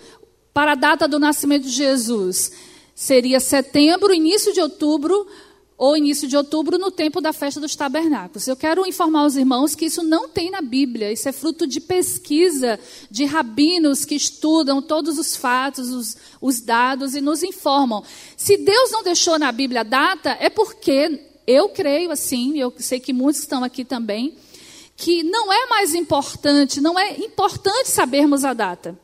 [0.52, 2.52] para a data do nascimento de Jesus?
[2.96, 5.28] Seria setembro, início de outubro,
[5.80, 8.46] ou início de outubro, no tempo da festa dos tabernáculos.
[8.46, 11.80] Eu quero informar os irmãos que isso não tem na Bíblia, isso é fruto de
[11.80, 12.78] pesquisa
[13.10, 18.04] de rabinos que estudam todos os fatos, os, os dados e nos informam.
[18.36, 23.00] Se Deus não deixou na Bíblia a data, é porque eu creio assim, eu sei
[23.00, 24.36] que muitos estão aqui também,
[24.98, 29.00] que não é mais importante, não é importante sabermos a data.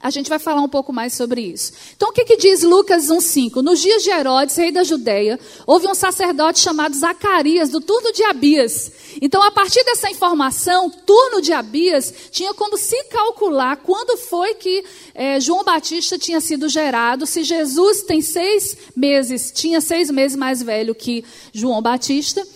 [0.00, 1.72] A gente vai falar um pouco mais sobre isso.
[1.96, 3.62] Então, o que, que diz Lucas 1,5?
[3.62, 8.22] Nos dias de Herodes, rei da Judéia, houve um sacerdote chamado Zacarias, do turno de
[8.24, 8.92] Abias.
[9.20, 14.84] Então, a partir dessa informação, turno de Abias, tinha como se calcular quando foi que
[15.14, 17.26] é, João Batista tinha sido gerado.
[17.26, 22.46] Se Jesus tem seis meses, tinha seis meses mais velho que João Batista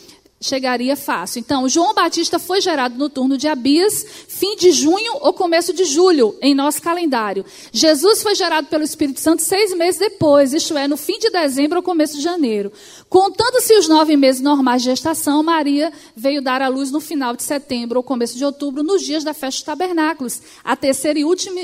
[0.46, 1.40] chegaria fácil.
[1.40, 5.85] Então, João Batista foi gerado no turno de Abias, fim de junho ou começo de
[5.85, 7.44] julho, em nosso calendário.
[7.72, 11.78] Jesus foi gerado pelo Espírito Santo seis meses depois, isto é, no fim de dezembro
[11.78, 12.72] ou começo de janeiro.
[13.09, 17.42] Contando-se os nove meses normais de gestação, Maria veio dar à luz no final de
[17.42, 21.61] setembro ou começo de outubro, nos dias da festa dos tabernáculos, a terceira e última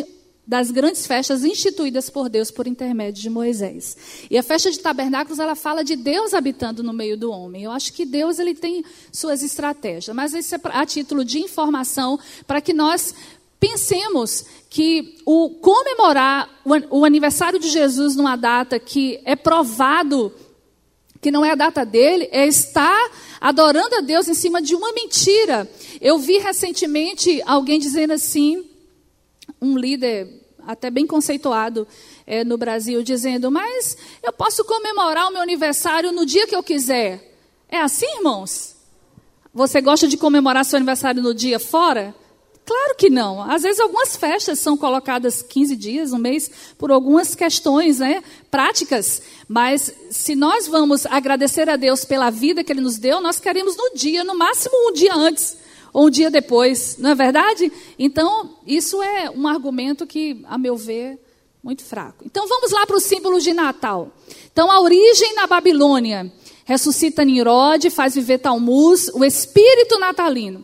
[0.49, 3.95] das grandes festas instituídas por Deus por intermédio de Moisés.
[4.31, 7.65] E a festa de tabernáculos, ela fala de Deus habitando no meio do homem.
[7.65, 8.83] Eu acho que Deus ele tem
[9.13, 13.15] suas estratégias, mas isso é a título de informação para que nós
[13.61, 16.49] pensemos que o comemorar
[16.91, 20.33] o aniversário de Jesus numa data que é provado
[21.21, 24.93] que não é a data dele, é estar adorando a Deus em cima de uma
[24.93, 25.69] mentira.
[26.01, 28.65] Eu vi recentemente alguém dizendo assim,
[29.61, 30.38] um líder
[30.69, 31.89] até bem conceituado
[32.27, 36.63] é, no Brasil, dizendo: Mas eu posso comemorar o meu aniversário no dia que eu
[36.63, 37.37] quiser.
[37.71, 38.77] É assim, irmãos?
[39.55, 42.15] Você gosta de comemorar seu aniversário no dia fora?
[42.67, 43.51] Claro que não.
[43.51, 49.23] Às vezes algumas festas são colocadas 15 dias, um mês, por algumas questões né, práticas.
[49.49, 53.75] Mas se nós vamos agradecer a Deus pela vida que Ele nos deu, nós queremos
[53.75, 55.57] no dia, no máximo um dia antes
[55.93, 57.73] ou um dia depois, não é verdade?
[57.99, 61.19] Então, isso é um argumento que, a meu ver,
[61.63, 62.25] muito fraco.
[62.25, 64.13] Então, vamos lá para os símbolos de Natal.
[64.53, 66.33] Então, a origem na Babilônia.
[66.65, 70.63] Ressuscita Nirod, faz viver Talmuz, o espírito natalino.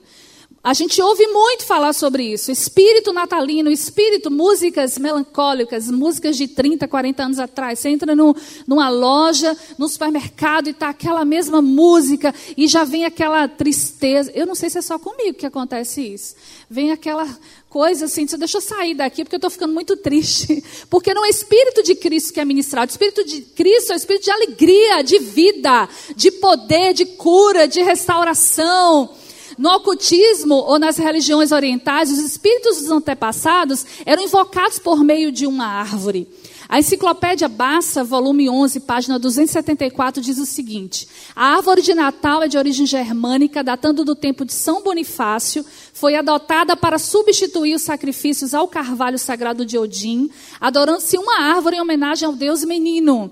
[0.65, 2.51] A gente ouve muito falar sobre isso.
[2.51, 7.79] Espírito natalino, espírito, músicas melancólicas, músicas de 30, 40 anos atrás.
[7.79, 8.35] Você entra no,
[8.67, 14.33] numa loja, no supermercado e está aquela mesma música e já vem aquela tristeza.
[14.35, 16.35] Eu não sei se é só comigo que acontece isso.
[16.71, 17.29] Vem aquela
[17.69, 20.65] coisa assim, deixa eu sair daqui porque eu estou ficando muito triste.
[20.89, 22.89] Porque não é Espírito de Cristo que é ministrado.
[22.89, 27.69] O Espírito de Cristo é o Espírito de alegria, de vida, de poder, de cura,
[27.69, 29.11] de restauração.
[29.57, 35.47] No ocultismo ou nas religiões orientais, os espíritos dos antepassados eram invocados por meio de
[35.47, 36.29] uma árvore.
[36.69, 42.49] A enciclopédia Bassa, volume 11, página 274, diz o seguinte: A árvore de Natal é
[42.49, 48.55] de origem germânica, datando do tempo de São Bonifácio, foi adotada para substituir os sacrifícios
[48.55, 53.31] ao carvalho sagrado de Odin, adorando-se uma árvore em homenagem ao Deus menino.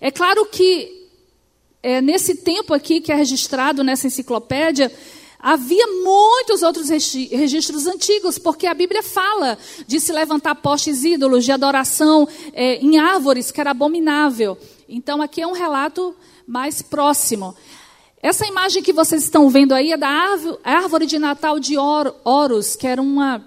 [0.00, 1.08] É claro que
[1.82, 4.92] é, nesse tempo aqui que é registrado nessa enciclopédia,
[5.40, 11.52] Havia muitos outros registros antigos, porque a Bíblia fala de se levantar postes ídolos, de
[11.52, 14.58] adoração é, em árvores, que era abominável.
[14.88, 16.14] Então, aqui é um relato
[16.46, 17.54] mais próximo.
[18.20, 20.08] Essa imagem que vocês estão vendo aí é da
[20.64, 23.44] árvore de Natal de Horus, que era uma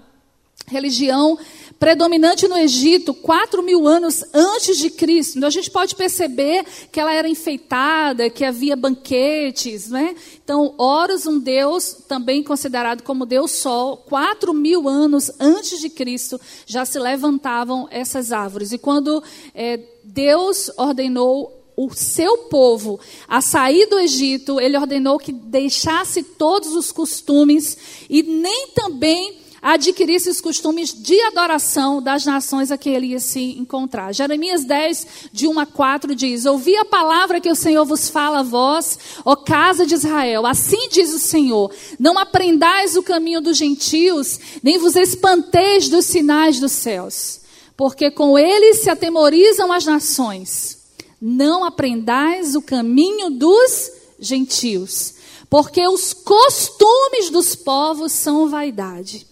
[0.66, 1.38] religião
[1.82, 5.36] predominante no Egito, quatro mil anos antes de Cristo.
[5.36, 10.14] Então a gente pode perceber que ela era enfeitada, que havia banquetes, né?
[10.44, 16.40] Então, Horus, um deus também considerado como Deus Sol, quatro mil anos antes de Cristo
[16.66, 18.70] já se levantavam essas árvores.
[18.70, 19.20] E quando
[19.52, 26.76] é, Deus ordenou o seu povo a sair do Egito, ele ordenou que deixasse todos
[26.76, 33.08] os costumes e nem também adquirir esses costumes de adoração das nações a que ele
[33.08, 34.12] ia se encontrar.
[34.12, 38.40] Jeremias 10, de 1 a 4 diz: Ouvi a palavra que o Senhor vos fala
[38.40, 40.44] a vós, ó casa de Israel.
[40.44, 46.58] Assim diz o Senhor: Não aprendais o caminho dos gentios, nem vos espanteis dos sinais
[46.58, 47.40] dos céus,
[47.76, 50.82] porque com eles se atemorizam as nações.
[51.20, 55.14] Não aprendais o caminho dos gentios,
[55.48, 59.30] porque os costumes dos povos são vaidade.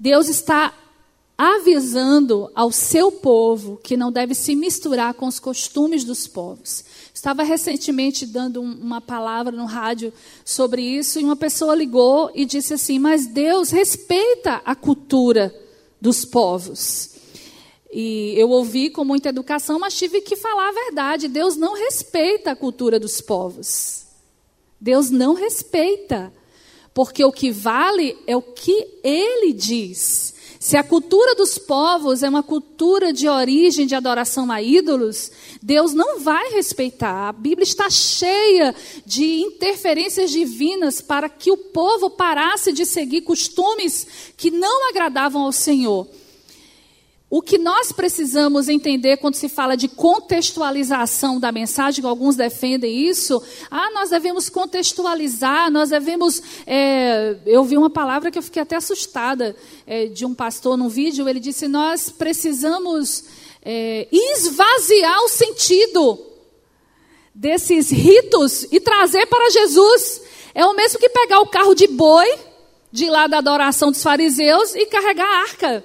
[0.00, 0.72] Deus está
[1.36, 6.82] avisando ao seu povo que não deve se misturar com os costumes dos povos.
[7.12, 10.10] Estava recentemente dando uma palavra no rádio
[10.42, 15.54] sobre isso e uma pessoa ligou e disse assim: Mas Deus respeita a cultura
[16.00, 17.10] dos povos.
[17.92, 22.52] E eu ouvi com muita educação, mas tive que falar a verdade: Deus não respeita
[22.52, 24.06] a cultura dos povos.
[24.80, 26.32] Deus não respeita.
[27.00, 30.34] Porque o que vale é o que ele diz.
[30.58, 35.32] Se a cultura dos povos é uma cultura de origem de adoração a ídolos,
[35.62, 37.30] Deus não vai respeitar.
[37.30, 38.74] A Bíblia está cheia
[39.06, 45.52] de interferências divinas para que o povo parasse de seguir costumes que não agradavam ao
[45.52, 46.06] Senhor.
[47.32, 53.40] O que nós precisamos entender quando se fala de contextualização da mensagem, alguns defendem isso,
[53.70, 56.42] ah, nós devemos contextualizar, nós devemos.
[56.66, 59.54] É, eu vi uma palavra que eu fiquei até assustada
[59.86, 63.22] é, de um pastor num vídeo, ele disse: nós precisamos
[63.62, 66.18] é, esvaziar o sentido
[67.32, 70.22] desses ritos e trazer para Jesus.
[70.52, 72.26] É o mesmo que pegar o carro de boi,
[72.90, 75.84] de lá da adoração dos fariseus, e carregar a arca.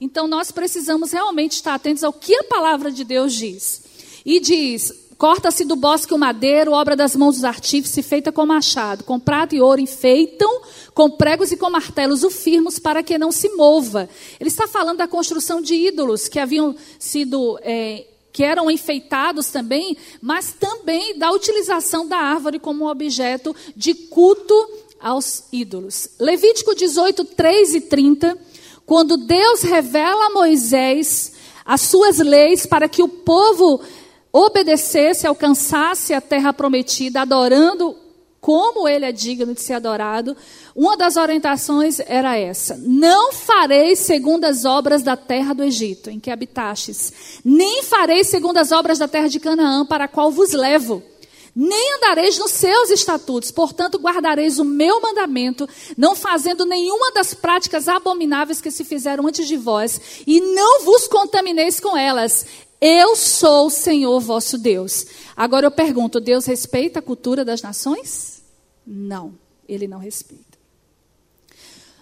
[0.00, 3.82] Então nós precisamos realmente estar atentos ao que a palavra de Deus diz.
[4.24, 9.04] E diz: Corta-se do bosque o madeiro, obra das mãos dos artífices, feita com machado,
[9.04, 10.62] com prata e ouro enfeitam,
[10.94, 14.08] com pregos e com martelos o firmos, para que não se mova.
[14.40, 17.58] Ele está falando da construção de ídolos que haviam sido.
[17.62, 24.54] É, que eram enfeitados também, mas também da utilização da árvore como objeto de culto
[25.00, 26.10] aos ídolos.
[26.18, 28.38] Levítico 18, 3 e 30
[28.90, 31.34] quando Deus revela a Moisés
[31.64, 33.80] as suas leis para que o povo
[34.32, 37.94] obedecesse, alcançasse a terra prometida, adorando
[38.40, 40.36] como ele é digno de ser adorado,
[40.74, 46.18] uma das orientações era essa: Não fareis segundo as obras da terra do Egito, em
[46.18, 50.52] que habitastes, nem fareis segundo as obras da terra de Canaã, para a qual vos
[50.52, 51.00] levo
[51.54, 57.88] nem andareis nos seus estatutos, portanto guardareis o meu mandamento, não fazendo nenhuma das práticas
[57.88, 62.46] abomináveis que se fizeram antes de vós, e não vos contamineis com elas.
[62.80, 65.06] Eu sou o Senhor vosso Deus.
[65.36, 68.42] Agora eu pergunto: Deus respeita a cultura das nações?
[68.86, 69.34] Não,
[69.68, 70.58] ele não respeita.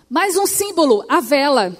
[0.08, 1.76] Mais um símbolo, a vela.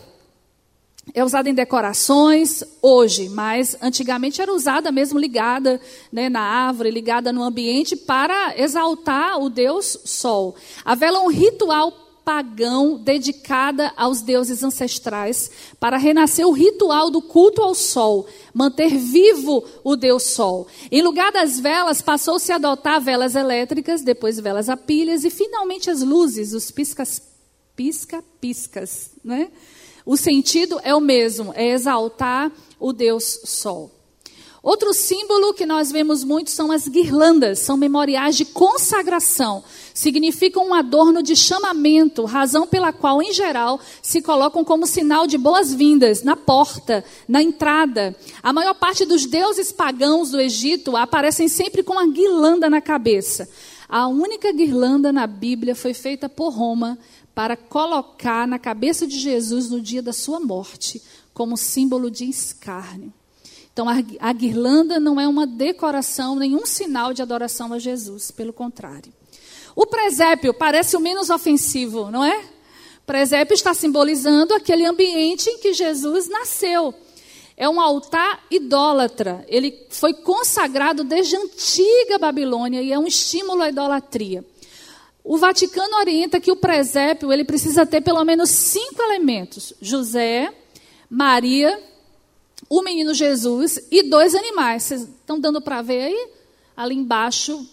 [1.15, 5.81] É usada em decorações hoje, mas antigamente era usada mesmo ligada
[6.13, 10.55] né, na árvore, ligada no ambiente para exaltar o deus Sol.
[10.85, 15.51] A vela é um ritual pagão dedicada aos deuses ancestrais
[15.81, 20.67] para renascer o ritual do culto ao sol, manter vivo o deus sol.
[20.93, 25.89] Em lugar das velas, passou-se a adotar velas elétricas, depois velas a pilhas e finalmente
[25.89, 27.23] as luzes, os piscas,
[27.79, 29.53] pisca-piscas, né?
[30.05, 32.51] O sentido é o mesmo, é exaltar
[32.81, 33.93] o Deus Sol.
[34.61, 39.63] Outro símbolo que nós vemos muito são as guirlandas, são memoriais de consagração.
[39.95, 45.39] Significam um adorno de chamamento, razão pela qual, em geral, se colocam como sinal de
[45.39, 48.17] boas-vindas na porta, na entrada.
[48.43, 53.49] A maior parte dos deuses pagãos do Egito aparecem sempre com a guirlanda na cabeça.
[53.89, 56.99] A única guirlanda na Bíblia foi feita por Roma
[57.39, 61.01] para colocar na cabeça de Jesus no dia da sua morte,
[61.33, 63.13] como símbolo de escárnio.
[63.73, 63.87] Então,
[64.19, 69.13] a guirlanda não é uma decoração, nenhum sinal de adoração a Jesus, pelo contrário.
[69.77, 72.41] O presépio parece o menos ofensivo, não é?
[72.41, 76.93] O presépio está simbolizando aquele ambiente em que Jesus nasceu.
[77.57, 79.45] É um altar idólatra.
[79.47, 84.45] Ele foi consagrado desde a antiga Babilônia e é um estímulo à idolatria.
[85.29, 90.51] O Vaticano orienta que o presépio ele precisa ter pelo menos cinco elementos: José,
[91.11, 91.79] Maria,
[92.67, 94.85] o menino Jesus e dois animais.
[94.85, 96.29] Vocês estão dando para ver aí?
[96.75, 97.69] Ali embaixo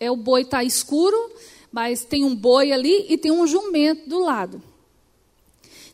[0.00, 1.30] é o boi está escuro,
[1.70, 4.62] mas tem um boi ali e tem um jumento do lado.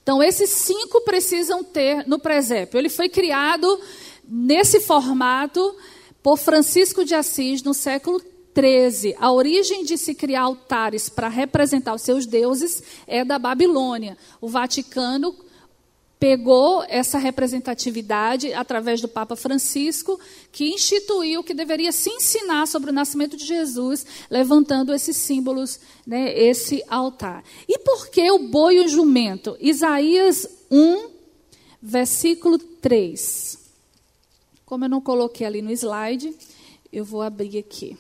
[0.01, 2.78] Então esses cinco precisam ter no presépio.
[2.78, 3.80] Ele foi criado
[4.22, 5.74] nesse formato
[6.22, 8.22] por Francisco de Assis no século
[8.57, 14.16] 13, a origem de se criar altares para representar os seus deuses é da Babilônia.
[14.40, 15.36] O Vaticano
[16.18, 20.18] pegou essa representatividade através do Papa Francisco,
[20.50, 26.32] que instituiu que deveria se ensinar sobre o nascimento de Jesus, levantando esses símbolos, né,
[26.34, 27.44] esse altar.
[27.68, 29.54] E por que o boi e o jumento?
[29.61, 31.11] Isaías 1,
[31.82, 33.59] versículo 3.
[34.64, 36.34] Como eu não coloquei ali no slide,
[36.90, 37.98] eu vou abrir aqui.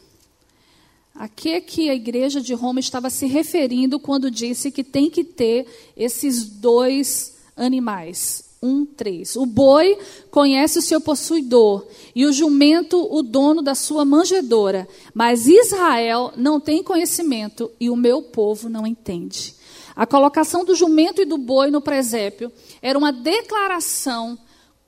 [1.18, 5.24] A que, que a igreja de Roma estava se referindo quando disse que tem que
[5.24, 9.36] ter esses dois animais, 1, 3.
[9.36, 9.96] O boi
[10.30, 14.86] conhece o seu possuidor, e o jumento o dono da sua manjedoura.
[15.14, 19.54] Mas Israel não tem conhecimento, e o meu povo não entende.
[19.94, 22.52] A colocação do jumento e do boi no presépio
[22.82, 24.38] era uma declaração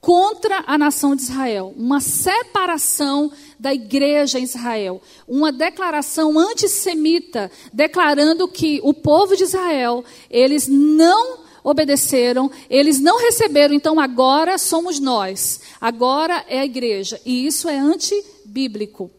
[0.00, 8.46] contra a nação de Israel, uma separação da igreja em Israel, uma declaração antissemita, declarando
[8.46, 15.60] que o povo de Israel, eles não obedeceram, eles não receberam, então agora somos nós,
[15.80, 19.10] agora é a igreja, e isso é antibíblico.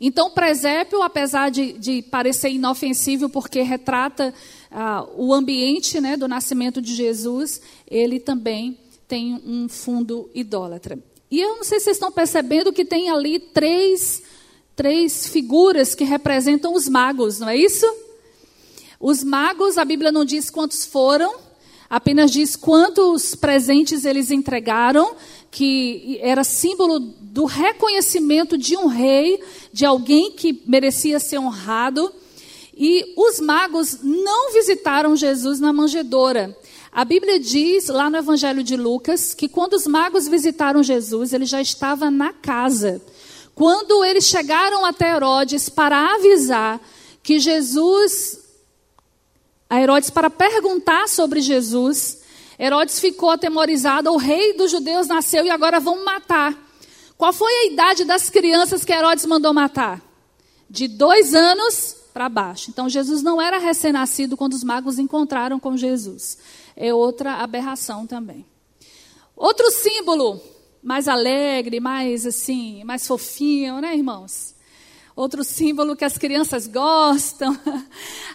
[0.00, 4.32] Então, o presépio, apesar de, de parecer inofensivo, porque retrata
[4.70, 8.78] ah, o ambiente né, do nascimento de Jesus, ele também
[9.10, 10.96] tem um fundo idólatra.
[11.28, 14.22] E eu não sei se vocês estão percebendo que tem ali três,
[14.76, 17.84] três figuras que representam os magos, não é isso?
[19.00, 21.34] Os magos, a Bíblia não diz quantos foram,
[21.88, 25.16] apenas diz quantos presentes eles entregaram,
[25.50, 29.42] que era símbolo do reconhecimento de um rei,
[29.72, 32.12] de alguém que merecia ser honrado.
[32.76, 36.56] E os magos não visitaram Jesus na manjedoura.
[36.92, 41.44] A Bíblia diz, lá no Evangelho de Lucas, que quando os magos visitaram Jesus, ele
[41.44, 43.00] já estava na casa.
[43.54, 46.80] Quando eles chegaram até Herodes para avisar
[47.22, 48.40] que Jesus,
[49.68, 52.22] a Herodes para perguntar sobre Jesus,
[52.58, 56.58] Herodes ficou atemorizado, o rei dos judeus nasceu e agora vão matar.
[57.16, 60.02] Qual foi a idade das crianças que Herodes mandou matar?
[60.68, 62.70] De dois anos para baixo.
[62.70, 66.38] Então Jesus não era recém-nascido quando os magos encontraram com Jesus
[66.80, 68.46] é outra aberração também.
[69.36, 70.40] Outro símbolo
[70.82, 74.54] mais alegre, mais assim, mais fofinho, né, irmãos?
[75.20, 77.54] Outro símbolo que as crianças gostam.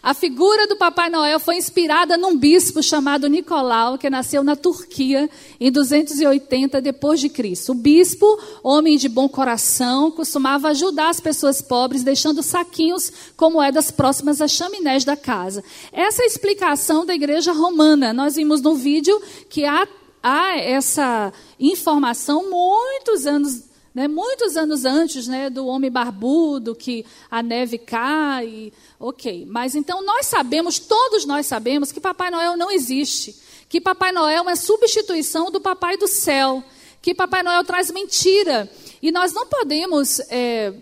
[0.04, 5.28] A figura do Papai Noel foi inspirada num bispo chamado Nicolau, que nasceu na Turquia
[5.60, 7.72] em 280 depois de Cristo.
[7.72, 13.90] O bispo, homem de bom coração, costumava ajudar as pessoas pobres, deixando saquinhos com moedas
[13.90, 15.64] próximas às chaminés da casa.
[15.92, 18.14] Essa é a explicação da igreja romana.
[18.14, 19.20] Nós vimos no vídeo
[19.50, 19.88] que há,
[20.22, 27.42] há essa informação muitos anos né, muitos anos antes né, do homem barbudo, que a
[27.42, 28.74] neve cai.
[29.00, 33.34] Ok, mas então nós sabemos, todos nós sabemos, que Papai Noel não existe.
[33.70, 36.62] Que Papai Noel é substituição do Papai do céu.
[37.02, 38.70] Que Papai Noel traz mentira.
[39.02, 40.74] E nós não podemos é,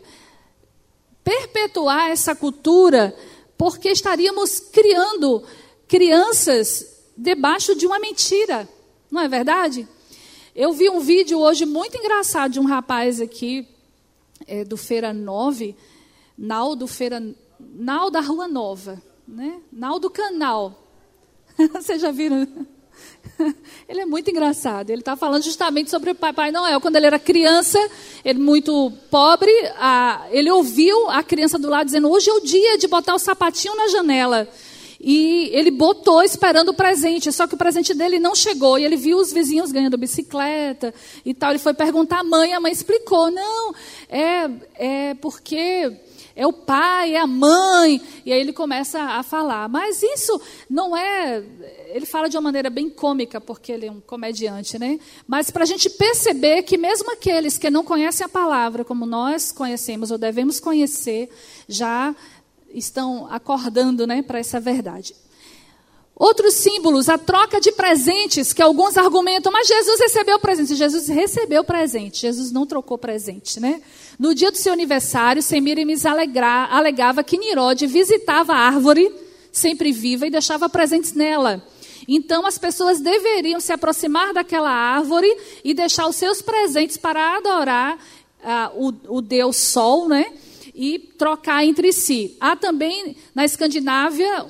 [1.24, 3.16] perpetuar essa cultura
[3.56, 5.44] porque estaríamos criando
[5.88, 6.84] crianças
[7.16, 8.68] debaixo de uma mentira.
[9.12, 9.88] Não é verdade?
[10.56, 13.68] Eu vi um vídeo hoje muito engraçado de um rapaz aqui,
[14.46, 15.76] é, do Feira 9,
[16.38, 17.20] Naldo Feira,
[17.60, 19.60] Nau da Rua Nova, né?
[19.72, 20.80] Nau do Canal.
[21.74, 22.48] Vocês já viram?
[23.90, 24.92] Ele é muito engraçado.
[24.92, 26.80] Ele está falando justamente sobre o Papai Noel.
[26.80, 27.80] Quando ele era criança,
[28.24, 32.78] ele muito pobre, a, ele ouviu a criança do lado dizendo: Hoje é o dia
[32.78, 34.48] de botar o sapatinho na janela.
[35.06, 38.80] E ele botou esperando o presente, só que o presente dele não chegou.
[38.80, 40.94] E ele viu os vizinhos ganhando bicicleta
[41.26, 41.50] e tal.
[41.50, 43.76] Ele foi perguntar à mãe, a mãe explicou: não,
[44.10, 45.92] é, é porque
[46.36, 48.02] é o pai, é a mãe.
[48.26, 49.68] E aí ele começa a falar.
[49.70, 51.44] Mas isso não é.
[51.90, 55.00] Ele fala de uma maneira bem cômica, porque ele é um comediante, né?
[55.28, 59.52] Mas para a gente perceber que, mesmo aqueles que não conhecem a palavra como nós
[59.52, 61.30] conhecemos ou devemos conhecer,
[61.68, 62.16] já
[62.74, 65.16] estão acordando né, para essa verdade.
[66.16, 70.76] Outros símbolos, a troca de presentes, que alguns argumentam, mas Jesus recebeu presente.
[70.76, 73.82] Jesus recebeu presente, Jesus não trocou presente, né?
[74.20, 79.12] No dia do seu aniversário, Semiramis alegava que Nirode visitava a árvore,
[79.52, 81.66] sempre viva, e deixava presentes nela.
[82.08, 87.98] Então as pessoas deveriam se aproximar daquela árvore e deixar os seus presentes para adorar
[88.44, 90.32] uh, o, o Deus Sol, né?
[90.74, 92.36] E trocar entre si.
[92.40, 94.46] Há também na Escandinávia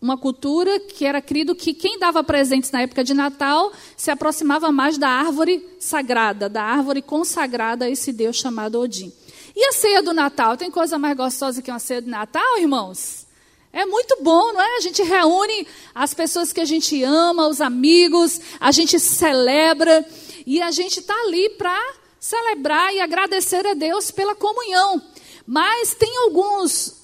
[0.00, 4.70] uma cultura que era crido que quem dava presentes na época de Natal se aproximava
[4.70, 9.12] mais da árvore sagrada, da árvore consagrada a esse Deus chamado Odin.
[9.54, 10.56] E a ceia do Natal?
[10.56, 13.26] Tem coisa mais gostosa que uma ceia de Natal, irmãos?
[13.72, 14.76] É muito bom, não é?
[14.76, 20.06] A gente reúne as pessoas que a gente ama, os amigos, a gente celebra
[20.46, 21.78] e a gente está ali para
[22.20, 25.02] celebrar e agradecer a Deus pela comunhão.
[25.46, 26.96] Mas tem alguns,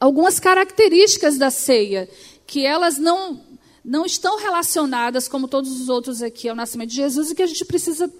[0.00, 2.08] algumas características da ceia
[2.46, 3.40] que elas não,
[3.84, 7.46] não estão relacionadas, como todos os outros aqui, ao nascimento de Jesus e que a
[7.46, 8.10] gente precisa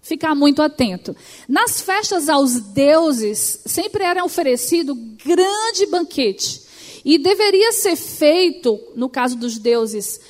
[0.00, 1.16] ficar muito atento.
[1.48, 6.62] Nas festas aos deuses, sempre era oferecido grande banquete.
[7.04, 10.20] E deveria ser feito, no caso dos deuses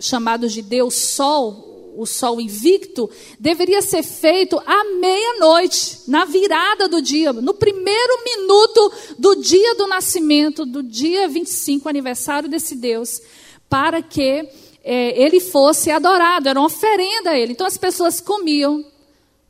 [0.00, 1.67] chamado de Deus Sol,
[1.98, 8.92] o Sol invicto, deveria ser feito à meia-noite, na virada do dia, no primeiro minuto
[9.18, 13.20] do dia do nascimento, do dia 25, aniversário desse Deus,
[13.68, 14.48] para que
[14.84, 17.50] é, ele fosse adorado, era uma oferenda a ele.
[17.50, 18.84] Então as pessoas comiam,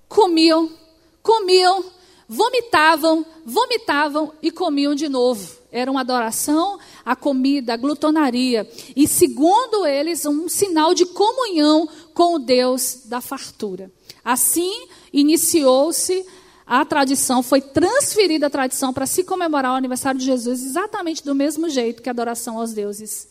[0.09, 0.71] comiam,
[1.23, 1.85] comiam,
[2.27, 5.58] vomitavam, vomitavam e comiam de novo.
[5.71, 8.69] Era uma adoração à comida, à glutonaria.
[8.97, 13.91] E, segundo eles, um sinal de comunhão com o Deus da fartura.
[14.25, 16.25] Assim, iniciou-se
[16.67, 21.35] a tradição, foi transferida a tradição para se comemorar o aniversário de Jesus exatamente do
[21.35, 23.27] mesmo jeito que a adoração aos deuses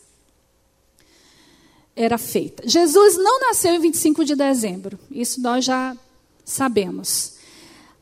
[1.94, 2.62] era feita.
[2.66, 5.96] Jesus não nasceu em 25 de dezembro, isso nós já
[6.44, 7.37] sabemos.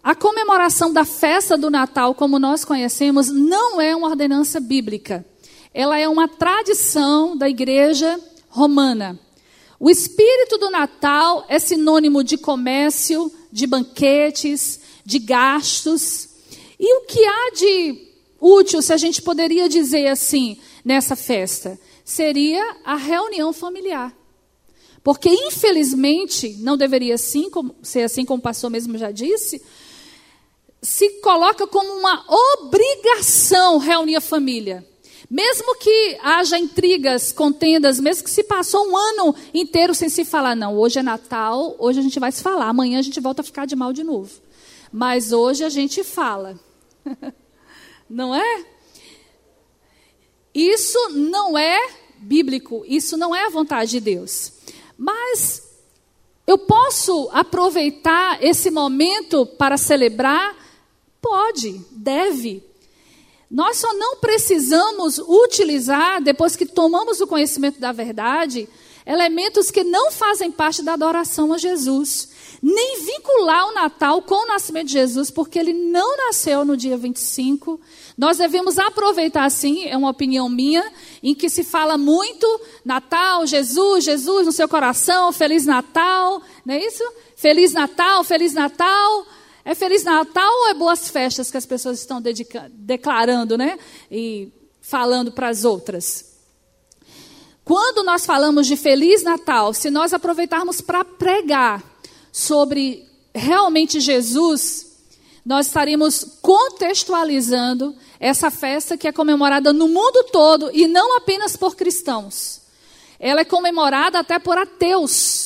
[0.06, 5.26] A comemoração da festa do Natal, como nós conhecemos, não é uma ordenança bíblica.
[5.74, 9.18] Ela é uma tradição da igreja romana.
[9.80, 16.28] O espírito do Natal é sinônimo de comércio, de banquetes, de gastos.
[16.78, 18.08] E o que há de
[18.40, 21.76] útil, se a gente poderia dizer assim, nessa festa?
[22.04, 24.16] Seria a reunião familiar.
[25.02, 27.50] Porque, infelizmente, não deveria assim,
[27.82, 29.60] ser assim como o pastor mesmo já disse,
[30.82, 34.86] se coloca como uma obrigação reunir a família.
[35.28, 40.54] Mesmo que haja intrigas, contendas, mesmo que se passou um ano inteiro sem se falar,
[40.54, 43.44] não, hoje é Natal, hoje a gente vai se falar, amanhã a gente volta a
[43.44, 44.30] ficar de mal de novo.
[44.92, 46.58] Mas hoje a gente fala.
[48.08, 48.64] não é?
[50.54, 51.78] Isso não é
[52.18, 54.52] bíblico, isso não é a vontade de Deus.
[54.96, 55.62] Mas
[56.46, 60.65] eu posso aproveitar esse momento para celebrar
[61.20, 62.62] Pode, deve.
[63.50, 68.68] Nós só não precisamos utilizar, depois que tomamos o conhecimento da verdade,
[69.06, 72.34] elementos que não fazem parte da adoração a Jesus.
[72.60, 76.96] Nem vincular o Natal com o nascimento de Jesus, porque ele não nasceu no dia
[76.96, 77.80] 25.
[78.18, 80.90] Nós devemos aproveitar, sim, é uma opinião minha,
[81.22, 86.84] em que se fala muito Natal, Jesus, Jesus no seu coração, Feliz Natal, não é
[86.84, 87.04] isso?
[87.36, 89.26] Feliz Natal, Feliz Natal.
[89.68, 92.22] É Feliz Natal ou é boas festas que as pessoas estão
[92.70, 93.76] declarando, né?
[94.08, 96.36] E falando para as outras?
[97.64, 101.82] Quando nós falamos de Feliz Natal, se nós aproveitarmos para pregar
[102.30, 103.04] sobre
[103.34, 104.86] realmente Jesus,
[105.44, 111.74] nós estaremos contextualizando essa festa que é comemorada no mundo todo e não apenas por
[111.74, 112.60] cristãos.
[113.18, 115.45] Ela é comemorada até por ateus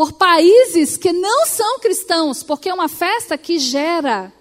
[0.00, 4.32] por países que não são cristãos, porque é uma festa que gera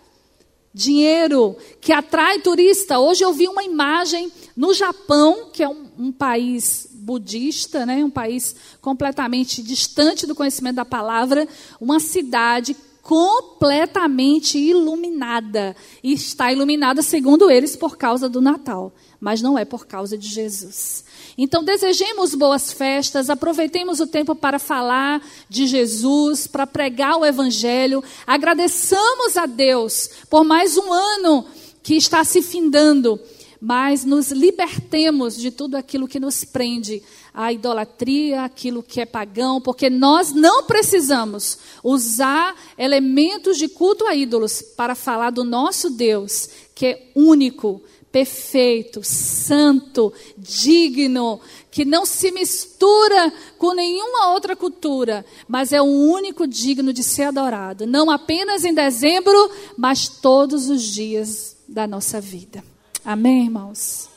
[0.73, 2.97] dinheiro, que atrai turista.
[2.97, 8.09] Hoje eu vi uma imagem no Japão, que é um, um país budista, né, um
[8.09, 11.45] país completamente distante do conhecimento da palavra,
[11.77, 15.75] uma cidade completamente iluminada.
[16.01, 20.29] E está iluminada, segundo eles, por causa do Natal, mas não é por causa de
[20.29, 21.03] Jesus.
[21.41, 28.03] Então, desejemos boas festas, aproveitemos o tempo para falar de Jesus, para pregar o Evangelho.
[28.27, 31.45] Agradeçamos a Deus por mais um ano
[31.81, 33.17] que está se findando,
[33.61, 37.01] mas nos libertemos de tudo aquilo que nos prende
[37.33, 44.13] a idolatria, aquilo que é pagão, porque nós não precisamos usar elementos de culto a
[44.13, 47.81] ídolos para falar do nosso Deus, que é único,
[48.11, 51.39] perfeito, santo, digno,
[51.69, 57.23] que não se mistura com nenhuma outra cultura, mas é o único digno de ser
[57.23, 59.37] adorado, não apenas em dezembro,
[59.77, 62.63] mas todos os dias da nossa vida.
[63.05, 64.09] Amém, irmãos?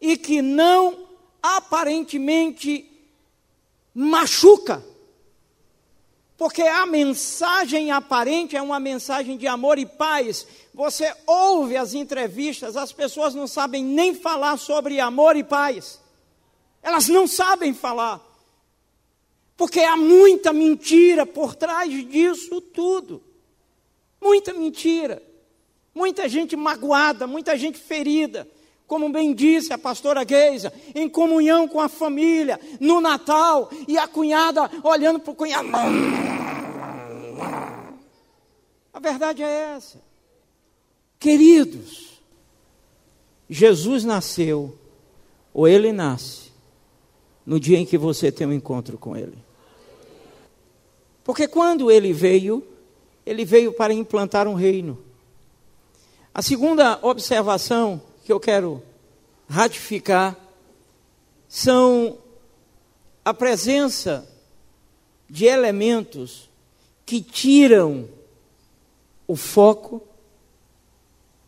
[0.00, 1.06] e que não
[1.42, 2.90] aparentemente
[3.94, 4.82] machuca.
[6.38, 10.46] Porque a mensagem aparente é uma mensagem de amor e paz.
[10.72, 16.00] Você ouve as entrevistas, as pessoas não sabem nem falar sobre amor e paz.
[16.82, 18.26] Elas não sabem falar.
[19.54, 23.22] Porque há muita mentira por trás disso tudo.
[24.18, 25.29] Muita mentira.
[25.94, 28.46] Muita gente magoada, muita gente ferida.
[28.86, 34.08] Como bem disse a pastora Geisa, em comunhão com a família, no Natal, e a
[34.08, 35.68] cunhada olhando para o cunhado.
[38.92, 40.00] A verdade é essa.
[41.20, 42.20] Queridos,
[43.48, 44.76] Jesus nasceu,
[45.54, 46.50] ou ele nasce,
[47.46, 49.38] no dia em que você tem um encontro com ele.
[51.22, 52.66] Porque quando ele veio,
[53.24, 55.09] ele veio para implantar um reino.
[56.32, 58.82] A segunda observação que eu quero
[59.48, 60.36] ratificar
[61.48, 62.16] são
[63.24, 64.28] a presença
[65.28, 66.48] de elementos
[67.04, 68.08] que tiram
[69.26, 70.00] o foco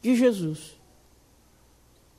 [0.02, 0.76] de Jesus.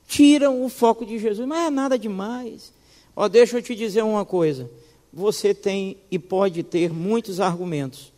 [0.08, 2.72] Tiram o foco de Jesus, mas é nada demais.
[3.14, 4.70] Ó, deixa eu te dizer uma coisa.
[5.12, 8.13] Você tem e pode ter muitos argumentos.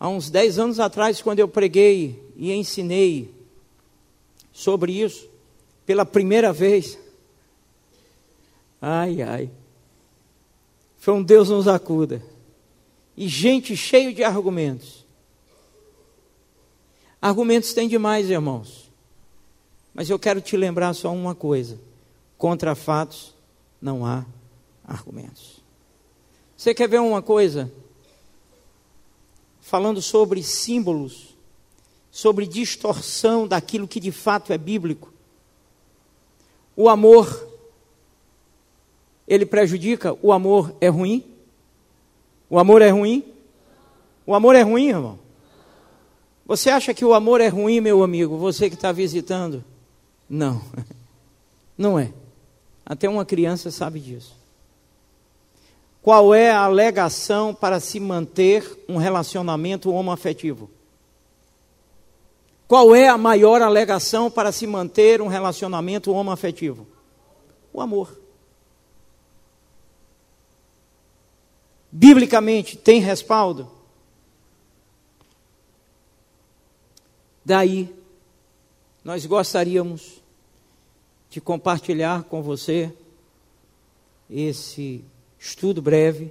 [0.00, 3.34] Há uns 10 anos atrás, quando eu preguei e ensinei
[4.50, 5.28] sobre isso,
[5.84, 6.98] pela primeira vez,
[8.80, 9.50] ai, ai,
[10.96, 12.22] foi um Deus nos acuda.
[13.14, 15.04] E gente cheio de argumentos.
[17.20, 18.90] Argumentos tem demais, irmãos.
[19.92, 21.78] Mas eu quero te lembrar só uma coisa:
[22.38, 23.34] contra fatos
[23.82, 24.24] não há
[24.82, 25.60] argumentos.
[26.56, 27.70] Você quer ver uma coisa?
[29.70, 31.28] Falando sobre símbolos,
[32.10, 35.12] sobre distorção daquilo que de fato é bíblico.
[36.74, 37.48] O amor,
[39.28, 40.18] ele prejudica?
[40.20, 41.24] O amor é ruim?
[42.50, 43.24] O amor é ruim?
[44.26, 45.20] O amor é ruim, irmão?
[46.44, 48.36] Você acha que o amor é ruim, meu amigo?
[48.38, 49.64] Você que está visitando?
[50.28, 50.60] Não,
[51.78, 52.12] não é.
[52.84, 54.39] Até uma criança sabe disso.
[56.02, 60.70] Qual é a alegação para se manter um relacionamento homoafetivo?
[62.66, 66.86] Qual é a maior alegação para se manter um relacionamento homoafetivo?
[67.72, 68.16] O amor.
[71.92, 73.68] Biblicamente tem respaldo?
[77.44, 77.92] Daí,
[79.02, 80.22] nós gostaríamos
[81.28, 82.94] de compartilhar com você
[84.30, 85.04] esse
[85.40, 86.30] estudo breve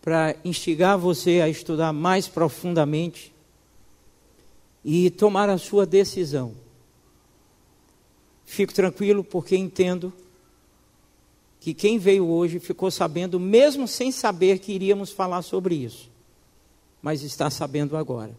[0.00, 3.34] para instigar você a estudar mais profundamente
[4.84, 6.54] e tomar a sua decisão.
[8.44, 10.12] Fico tranquilo porque entendo
[11.58, 16.10] que quem veio hoje ficou sabendo, mesmo sem saber que iríamos falar sobre isso,
[17.00, 18.36] mas está sabendo agora.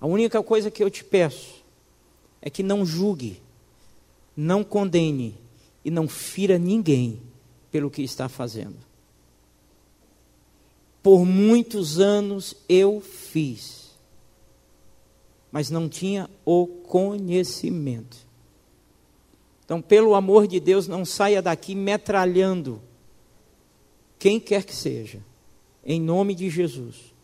[0.00, 1.62] A única coisa que eu te peço
[2.40, 3.40] é que não julgue,
[4.34, 5.36] não condene
[5.84, 7.29] e não fira ninguém
[7.70, 8.76] pelo que está fazendo.
[11.02, 13.90] Por muitos anos eu fiz,
[15.50, 18.16] mas não tinha o conhecimento.
[19.64, 22.82] Então, pelo amor de Deus, não saia daqui metralhando
[24.18, 25.24] quem quer que seja,
[25.84, 27.14] em nome de Jesus.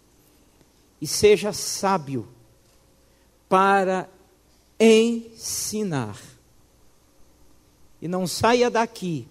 [1.01, 2.27] E seja sábio
[3.49, 4.09] para
[4.81, 6.19] ensinar.
[8.01, 9.29] E não saia daqui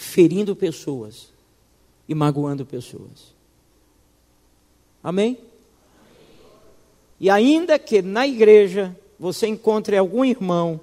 [0.00, 1.28] ferindo pessoas
[2.08, 3.34] e magoando pessoas.
[5.04, 5.38] Amém?
[7.20, 10.80] E ainda que na igreja você encontre algum irmão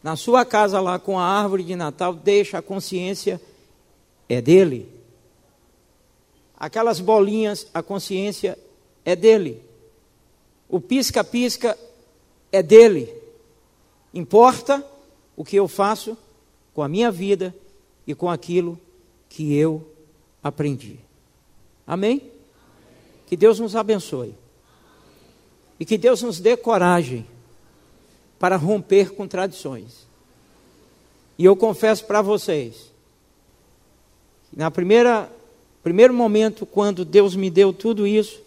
[0.00, 3.40] na sua casa lá com a árvore de Natal, deixa a consciência
[4.28, 4.88] é dele.
[6.56, 8.56] Aquelas bolinhas, a consciência
[9.04, 9.60] é dele.
[10.68, 11.76] O pisca-pisca
[12.52, 13.12] é dele.
[14.14, 14.84] Importa
[15.36, 16.16] o que eu faço
[16.78, 17.52] com a minha vida
[18.06, 18.78] e com aquilo
[19.28, 19.84] que eu
[20.40, 21.00] aprendi.
[21.84, 22.30] Amém?
[23.26, 24.32] Que Deus nos abençoe.
[25.80, 27.26] E que Deus nos dê coragem
[28.38, 30.06] para romper com tradições.
[31.36, 32.92] E eu confesso para vocês,
[34.56, 35.28] na primeira
[35.82, 38.40] primeiro momento quando Deus me deu tudo isso,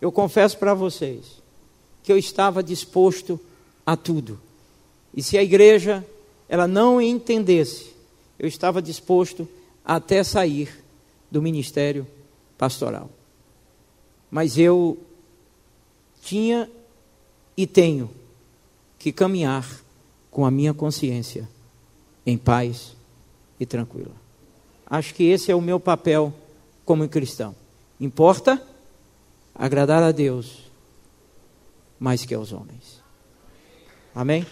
[0.00, 1.42] eu confesso para vocês,
[2.02, 3.38] que eu estava disposto
[3.84, 4.40] a tudo.
[5.14, 6.02] E se a igreja
[6.48, 7.92] ela não entendesse,
[8.38, 9.48] eu estava disposto
[9.84, 10.84] até sair
[11.30, 12.06] do ministério
[12.56, 13.10] pastoral.
[14.30, 14.98] Mas eu
[16.22, 16.70] tinha
[17.56, 18.10] e tenho
[18.98, 19.66] que caminhar
[20.30, 21.48] com a minha consciência
[22.24, 22.96] em paz
[23.58, 24.14] e tranquila.
[24.86, 26.32] Acho que esse é o meu papel
[26.84, 27.54] como cristão.
[28.00, 28.62] Importa
[29.54, 30.70] agradar a Deus
[31.98, 33.02] mais que aos homens.
[34.14, 34.46] Amém?